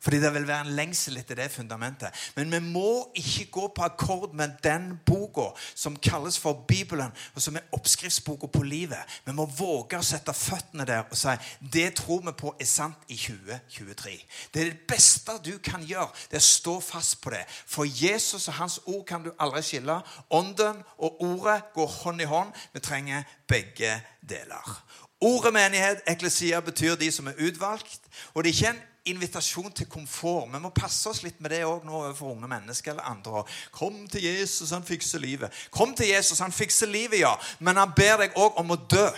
Fordi 0.00 0.20
det 0.20 0.32
vil 0.34 0.46
være 0.48 0.64
en 0.64 0.74
lengsel 0.78 1.18
etter 1.20 1.36
det 1.36 1.50
fundamentet. 1.52 2.08
Men 2.36 2.52
vi 2.52 2.58
må 2.72 3.10
ikke 3.20 3.46
gå 3.52 3.66
på 3.76 3.84
akkord 3.84 4.34
med 4.34 4.56
den 4.64 4.94
boka 5.06 5.50
som 5.74 5.96
kalles 5.96 6.38
for 6.38 6.64
Bibelen, 6.68 7.12
og 7.34 7.42
som 7.42 7.56
er 7.56 7.66
oppskriftsboka 7.76 8.46
på 8.46 8.62
livet. 8.62 9.20
Vi 9.26 9.34
må 9.36 9.44
våge 9.44 10.00
å 10.00 10.06
sette 10.06 10.32
føttene 10.36 10.86
der 10.88 11.04
og 11.04 11.18
si 11.18 11.34
det 11.72 11.90
tror 12.00 12.24
vi 12.24 12.32
på 12.32 12.54
er 12.56 12.68
sant 12.68 13.04
i 13.12 13.18
2023. 13.18 14.16
Det 14.54 14.62
er 14.62 14.70
det 14.72 14.86
beste 14.88 15.36
du 15.44 15.52
kan 15.64 15.84
gjøre. 15.84 16.08
Det 16.30 16.40
er 16.40 16.44
å 16.44 16.48
stå 16.48 16.78
fast 16.84 17.20
på 17.20 17.34
det. 17.34 17.44
For 17.48 17.84
Jesus 17.84 18.48
og 18.48 18.56
hans 18.56 18.80
ord 18.86 19.04
kan 19.08 19.24
du 19.24 19.32
aldri 19.38 19.62
skille. 19.66 20.00
Ånden 20.30 20.80
og 20.98 21.20
ordet 21.24 21.60
går 21.74 21.92
hånd 22.00 22.24
i 22.24 22.30
hånd. 22.30 22.56
Vi 22.72 22.80
trenger 22.80 23.28
begge 23.48 23.98
deler. 24.24 24.76
Ordet 25.20 25.52
menighet, 25.52 26.00
eklesia, 26.08 26.62
betyr 26.64 26.96
de 26.96 27.10
som 27.12 27.26
er 27.28 27.36
utvalgt. 27.44 28.00
Og 28.32 28.44
det 28.44 28.50
er 28.50 28.56
ikke 28.56 28.72
en 28.72 28.86
invitasjon 29.08 29.72
til 29.72 29.88
komfort. 29.90 30.48
Vi 30.52 30.60
må 30.60 30.70
passe 30.74 31.08
oss 31.10 31.22
litt 31.24 31.40
med 31.40 31.54
det 31.54 31.62
òg 31.64 31.86
nå 31.86 31.94
overfor 32.02 32.34
unge 32.34 32.50
mennesker 32.50 32.92
eller 32.92 33.08
andre. 33.08 33.44
Kom 33.72 34.02
til 34.10 34.24
Jesus, 34.24 34.74
han 34.74 34.84
fikser 34.86 35.22
livet. 35.22 35.54
Kom 35.70 35.94
til 35.96 36.12
Jesus, 36.12 36.42
han 36.44 36.52
fikser 36.52 36.90
livet, 36.90 37.20
ja. 37.22 37.34
Men 37.58 37.80
han 37.80 37.94
ber 37.96 38.24
deg 38.24 38.36
òg 38.38 38.60
om 38.60 38.74
å 38.76 38.80
dø. 38.90 39.08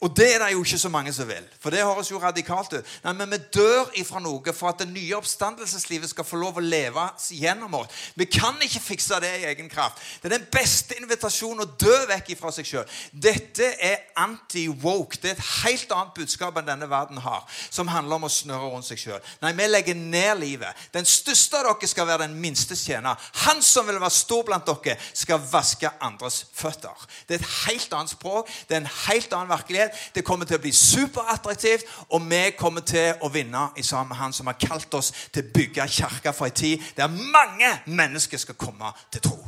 Og 0.00 0.16
det 0.16 0.30
er 0.34 0.38
det 0.40 0.54
jo 0.54 0.62
ikke 0.64 0.78
så 0.80 0.88
mange 0.88 1.12
som 1.12 1.28
vil. 1.28 1.44
For 1.60 1.68
det 1.72 1.82
høres 1.84 2.08
jo 2.08 2.18
radikalt 2.18 2.72
ut. 2.72 2.92
Nei, 3.04 3.12
Men 3.12 3.34
vi 3.34 3.38
dør 3.52 3.90
ifra 4.00 4.20
noe 4.24 4.54
for 4.56 4.70
at 4.70 4.78
det 4.80 4.88
nye 4.88 5.16
oppstandelseslivet 5.18 6.08
skal 6.08 6.24
få 6.24 6.38
lov 6.40 6.56
å 6.56 6.64
leve 6.64 7.02
gjennom 7.36 7.74
oss. 7.76 7.98
Vi 8.16 8.24
kan 8.24 8.56
ikke 8.64 8.80
fikse 8.80 9.18
det 9.20 9.32
i 9.42 9.44
egen 9.50 9.68
kraft. 9.68 10.00
Det 10.22 10.30
er 10.30 10.38
den 10.38 10.46
beste 10.52 10.96
invitasjonen 10.96 11.66
å 11.66 11.68
dø 11.76 11.98
vekk 12.08 12.30
ifra 12.32 12.52
seg 12.54 12.68
sjøl. 12.70 12.94
Dette 13.12 13.74
er 13.76 14.06
anti-woke. 14.16 15.20
Det 15.20 15.34
er 15.34 15.36
et 15.36 15.50
helt 15.66 15.92
annet 15.92 16.16
budskap 16.16 16.56
enn 16.56 16.70
denne 16.70 16.88
verden 16.88 17.20
har, 17.20 17.44
som 17.68 17.92
handler 17.92 18.16
om 18.16 18.24
å 18.30 18.32
snøre 18.32 18.72
rundt 18.72 18.88
seg 18.88 19.02
sjøl. 19.04 19.20
Nei, 19.44 19.52
vi 19.58 19.68
legger 19.68 20.00
ned 20.00 20.40
livet. 20.40 20.88
Den 20.96 21.04
største 21.04 21.60
av 21.60 21.68
dere 21.74 21.92
skal 21.92 22.08
være 22.08 22.24
den 22.24 22.40
minste 22.40 22.78
tjener. 22.78 23.20
Han 23.44 23.60
som 23.60 23.84
vil 23.84 24.00
være 24.00 24.16
stor 24.16 24.48
blant 24.48 24.64
dere, 24.64 24.96
skal 25.12 25.44
vaske 25.52 25.92
andres 26.00 26.46
føtter. 26.56 27.06
Det 27.28 27.36
er 27.36 27.44
et 27.44 27.54
helt 27.66 27.92
annet 28.00 28.16
språk. 28.16 28.48
Det 28.64 28.78
er 28.78 28.84
en 28.86 28.92
helt 29.10 29.36
annen 29.36 29.52
virkelighet. 29.52 29.89
Det 30.14 30.24
kommer 30.26 30.48
til 30.48 30.58
å 30.58 30.62
bli 30.62 30.72
superattraktivt, 30.76 31.86
og 32.10 32.26
vi 32.30 32.42
kommer 32.58 32.84
til 32.86 33.14
å 33.22 33.30
vinne 33.32 33.68
i 33.76 33.84
sammen 33.86 34.12
med 34.14 34.20
Han 34.20 34.34
som 34.36 34.50
har 34.50 34.58
kalt 34.60 34.94
oss 34.94 35.12
til 35.32 35.44
å 35.44 35.52
bygge 35.54 35.88
kirke 35.88 36.34
for 36.36 36.50
en 36.50 36.58
tid 36.62 36.82
der 36.96 37.08
mange 37.08 37.70
mennesker 37.86 38.38
skal 38.38 38.58
komme 38.58 38.92
til 39.12 39.24
tro. 39.30 39.38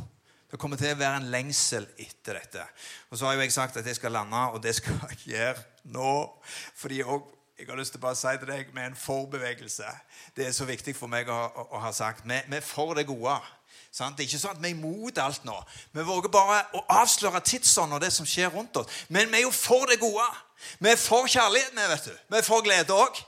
Det 0.53 0.59
kommer 0.61 0.77
til 0.77 0.91
å 0.93 0.97
være 0.99 1.17
en 1.17 1.31
lengsel 1.33 1.87
etter 1.97 2.37
dette. 2.37 2.63
Og 3.09 3.17
så 3.17 3.25
har 3.25 3.33
jo 3.33 3.41
jeg 3.41 3.55
sagt 3.55 3.77
at 3.79 3.87
jeg 3.89 3.97
skal 3.97 4.13
lande, 4.13 4.37
og 4.53 4.61
det 4.61 4.75
skal 4.77 4.99
jeg 5.09 5.31
gjøre 5.31 5.63
nå. 5.95 6.11
Fordi 6.77 6.99
jeg 6.99 7.65
har 7.69 7.79
lyst 7.79 7.95
til 7.95 8.01
å 8.01 8.03
bare 8.03 8.19
si 8.19 8.35
til 8.37 8.51
deg 8.51 8.69
med 8.75 8.91
en 8.91 8.99
forbevegelse. 8.99 9.89
Det 10.37 10.45
er 10.45 10.53
så 10.53 10.67
viktig 10.69 10.93
for 10.93 11.09
meg 11.09 11.31
å, 11.31 11.39
å, 11.47 11.65
å 11.73 11.81
ha 11.81 11.89
sagt. 11.95 12.21
Vi 12.29 12.37
er 12.37 12.65
for 12.65 12.93
det 12.93 13.07
gode. 13.09 13.39
Sant? 13.93 14.17
Det 14.17 14.23
er 14.23 14.31
ikke 14.31 14.41
sånn 14.41 14.55
at 14.55 14.61
vi 14.63 14.71
er 14.71 14.73
imot 14.73 15.19
alt 15.21 15.43
nå. 15.45 15.53
Vi 15.93 16.05
våger 16.07 16.31
bare 16.33 16.63
å 16.73 16.81
avsløre 16.95 17.43
tidsånden 17.45 17.99
og 17.99 18.01
det 18.01 18.09
som 18.15 18.25
skjer 18.25 18.49
rundt 18.49 18.79
oss. 18.81 19.03
Men 19.13 19.29
vi 19.29 19.43
er 19.43 19.45
jo 19.45 19.51
for 19.53 19.85
det 19.85 19.99
gode. 20.01 20.25
Vi 20.81 20.89
er 20.89 20.97
for 20.97 21.29
kjærlighet, 21.29 21.75
vi, 21.75 21.85
vet 21.91 22.07
du. 22.09 22.15
Vi 22.33 22.39
er 22.39 22.47
for 22.47 22.65
glede 22.65 22.97
òg. 22.97 23.21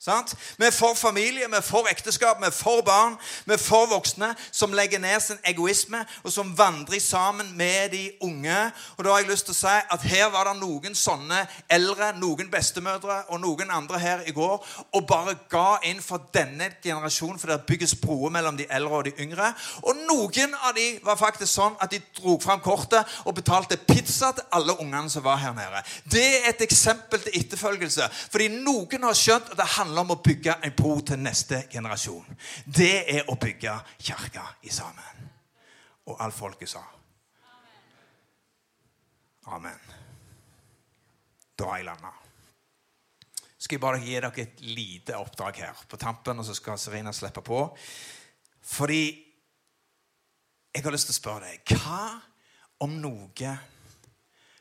Sant? 0.00 0.32
Vi 0.56 0.64
er 0.64 0.70
for 0.72 0.94
familie, 0.96 1.44
vi 1.44 1.56
er 1.58 1.60
for 1.60 1.84
ekteskap, 1.90 2.38
vi 2.40 2.46
er 2.48 2.54
for 2.56 2.80
barn, 2.80 3.18
vi 3.44 3.52
er 3.52 3.60
for 3.60 3.84
voksne 3.90 4.30
som 4.48 4.72
legger 4.72 4.96
ned 4.96 5.20
sin 5.20 5.40
egoisme, 5.44 5.98
og 6.24 6.32
som 6.32 6.54
vandrer 6.56 7.02
sammen 7.04 7.50
med 7.56 7.90
de 7.92 8.06
unge. 8.24 8.54
Og 8.96 9.04
da 9.04 9.10
har 9.12 9.20
jeg 9.20 9.28
lyst 9.28 9.50
til 9.50 9.52
å 9.52 9.58
si 9.58 9.74
at 9.96 10.06
her 10.08 10.30
var 10.32 10.48
det 10.48 10.54
noen 10.56 10.96
sånne 10.96 11.42
eldre, 11.68 12.08
noen 12.16 12.48
bestemødre 12.48 13.18
og 13.28 13.42
noen 13.42 13.74
andre 13.76 14.00
her 14.00 14.22
i 14.24 14.32
går, 14.32 14.64
og 14.88 15.04
bare 15.10 15.34
ga 15.52 15.76
inn 15.90 16.00
for 16.00 16.24
denne 16.32 16.70
generasjonen, 16.80 17.36
for 17.36 17.52
det 17.52 17.68
bygges 17.68 17.92
broer 18.00 18.32
mellom 18.32 18.56
de 18.56 18.70
eldre 18.72 19.02
og 19.02 19.04
de 19.10 19.14
yngre. 19.20 19.50
Og 19.84 20.00
noen 20.08 20.56
av 20.62 20.72
de 20.80 20.88
var 21.04 21.20
faktisk 21.20 21.52
sånn 21.58 21.76
at 21.76 21.92
de 21.92 22.00
dro 22.22 22.38
fram 22.40 22.64
kortet 22.64 23.20
og 23.26 23.36
betalte 23.36 23.76
pizza 23.84 24.32
til 24.32 24.48
alle 24.48 24.78
ungene 24.80 25.12
som 25.12 25.28
var 25.28 25.44
her 25.44 25.52
nede. 25.60 25.84
Det 26.08 26.26
er 26.40 26.50
et 26.54 26.66
eksempel 26.70 27.20
til 27.28 27.36
etterfølgelse, 27.44 28.08
fordi 28.32 28.48
noen 28.64 29.04
har 29.10 29.22
skjønt 29.26 29.52
at 29.52 29.60
det 29.60 29.70
handler 29.76 29.88
handler 29.90 30.06
om 30.06 30.14
å 30.14 30.22
bygge 30.22 30.54
en 30.62 30.74
bro 30.76 31.00
til 31.02 31.18
neste 31.18 31.64
generasjon. 31.70 32.36
Det 32.64 33.02
er 33.10 33.30
å 33.30 33.34
bygge 33.40 33.74
kirka 33.98 34.46
sammen. 34.70 35.26
Og 36.06 36.20
alt 36.22 36.34
folket 36.34 36.70
sa. 36.70 36.82
Amen. 39.50 39.78
Da 41.58 41.66
har 41.66 41.80
jeg 41.80 41.88
landa. 41.88 42.12
Skal 43.58 43.76
jeg 43.76 43.82
bare 43.82 44.00
gi 44.00 44.14
dere 44.14 44.30
et 44.40 44.62
lite 44.62 45.18
oppdrag 45.18 45.58
her 45.60 45.82
på 45.88 45.98
tampen, 46.00 46.38
og 46.38 46.46
så 46.46 46.54
skal 46.54 46.78
Serena 46.78 47.12
slippe 47.12 47.42
på. 47.44 47.64
Fordi 48.62 49.02
jeg 50.70 50.84
har 50.84 50.94
lyst 50.94 51.10
til 51.10 51.16
å 51.16 51.18
spørre 51.18 51.48
deg 51.50 51.72
Hva 51.74 52.04
om 52.86 52.92
noe 53.02 53.54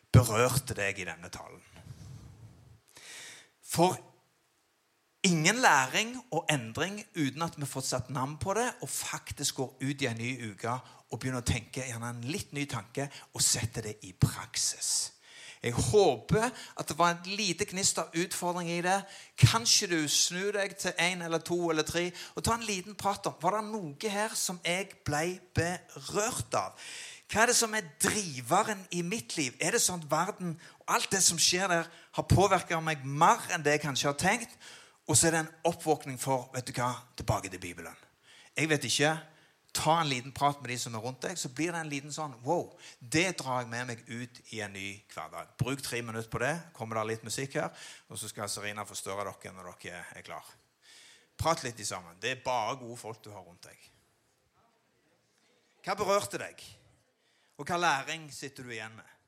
berørte 0.10 0.74
deg 0.74 0.98
i 1.00 1.06
denne 1.06 1.30
talen? 1.30 1.62
For 3.70 4.09
ingen 5.24 5.56
læring 5.56 6.16
og 6.32 6.46
endring 6.50 7.04
uten 7.16 7.42
at 7.42 7.58
vi 7.58 7.66
får 7.66 7.82
satt 7.82 8.10
navn 8.10 8.38
på 8.38 8.54
det 8.54 8.68
og 8.82 8.90
faktisk 8.90 9.56
går 9.56 9.78
ut 9.82 10.02
i 10.02 10.08
en 10.08 10.18
ny 10.18 10.52
uke 10.52 10.74
og 11.10 11.20
begynner 11.20 11.42
å 11.44 11.48
tenke 11.48 11.84
gjerne 11.88 12.14
en 12.14 12.28
litt 12.30 12.54
ny 12.56 12.66
tanke 12.70 13.10
og 13.34 13.44
setter 13.44 13.90
det 13.90 13.98
i 14.08 14.14
praksis. 14.14 15.12
Jeg 15.60 15.76
håper 15.76 16.46
at 16.80 16.88
det 16.88 16.96
var 16.96 17.12
en 17.12 17.34
lite 17.36 17.66
gnist 17.68 17.98
av 18.00 18.14
utfordring 18.16 18.70
i 18.72 18.80
det. 18.82 19.02
Kanskje 19.42 19.90
du 19.92 19.98
snur 20.08 20.54
deg 20.56 20.78
til 20.80 20.96
én 20.96 21.26
eller 21.26 21.44
to 21.44 21.58
eller 21.70 21.84
tre 21.84 22.06
og 22.36 22.44
tar 22.46 22.62
en 22.62 22.68
liten 22.68 22.96
prat 22.96 23.28
om 23.28 23.36
var 23.42 23.58
det 23.58 23.66
noe 23.68 24.14
her 24.14 24.36
som 24.40 24.62
jeg 24.64 24.88
ble 25.04 25.40
berørt 25.58 26.56
av. 26.56 26.80
Hva 27.30 27.44
er 27.44 27.52
det 27.52 27.60
som 27.60 27.76
er 27.76 27.90
driveren 28.02 28.80
i 28.96 29.04
mitt 29.06 29.36
liv? 29.38 29.58
Er 29.60 29.76
det 29.76 29.84
sånn 29.84 30.00
at 30.00 30.10
verden 30.10 30.56
og 30.80 30.96
alt 30.96 31.12
det 31.12 31.22
som 31.22 31.38
skjer 31.38 31.68
der, 31.70 31.90
har 32.16 32.26
påvirka 32.26 32.80
meg 32.82 33.04
mer 33.06 33.44
enn 33.54 33.62
det 33.66 33.76
jeg 33.76 33.84
kanskje 33.84 34.10
har 34.10 34.18
tenkt? 34.18 34.56
Og 35.10 35.18
så 35.18 35.28
er 35.28 35.34
det 35.34 35.42
en 35.42 35.56
oppvåkning 35.66 36.20
for 36.22 36.52
vet 36.54 36.70
du 36.70 36.76
hva, 36.78 36.92
tilbake 37.18 37.50
til 37.50 37.62
Bibelen. 37.62 37.96
Jeg 38.54 38.70
vet 38.70 38.86
ikke. 38.86 39.18
Ta 39.74 40.00
en 40.02 40.10
liten 40.10 40.34
prat 40.34 40.62
med 40.62 40.72
de 40.72 40.78
som 40.82 40.96
er 40.98 41.04
rundt 41.04 41.22
deg, 41.22 41.38
så 41.38 41.52
blir 41.54 41.74
det 41.74 41.82
en 41.84 41.92
liten 41.92 42.14
sånn 42.14 42.34
Wow, 42.42 42.72
det 43.00 43.36
drar 43.38 43.62
jeg 43.62 43.70
med 43.70 43.92
meg 43.92 44.00
ut 44.10 44.40
i 44.56 44.64
en 44.66 44.74
ny 44.74 44.88
hverdag. 45.14 45.52
Bruk 45.62 45.84
tre 45.86 46.02
minutter 46.02 46.30
på 46.30 46.42
det. 46.42 46.56
Kommer 46.74 46.98
det 46.98 47.06
litt 47.12 47.28
musikk 47.28 47.60
her, 47.60 47.70
og 48.10 48.18
så 48.18 48.32
skal 48.32 48.50
Serina 48.50 48.86
forstørre 48.90 49.28
dere 49.30 49.54
når 49.54 49.70
dere 49.84 50.02
er 50.18 50.26
klar. 50.26 50.50
Prat 51.40 51.62
litt 51.64 51.80
sammen. 51.86 52.18
Det 52.20 52.34
er 52.34 52.44
bare 52.44 52.80
gode 52.82 52.98
folk 53.00 53.22
du 53.24 53.30
har 53.32 53.46
rundt 53.46 53.70
deg. 53.70 53.86
Hva 55.86 55.96
berørte 55.96 56.42
deg? 56.42 56.66
Og 57.62 57.68
hva 57.68 57.78
læring 57.80 58.28
sitter 58.34 58.66
du 58.66 58.74
igjen 58.74 58.98
med? 58.98 59.19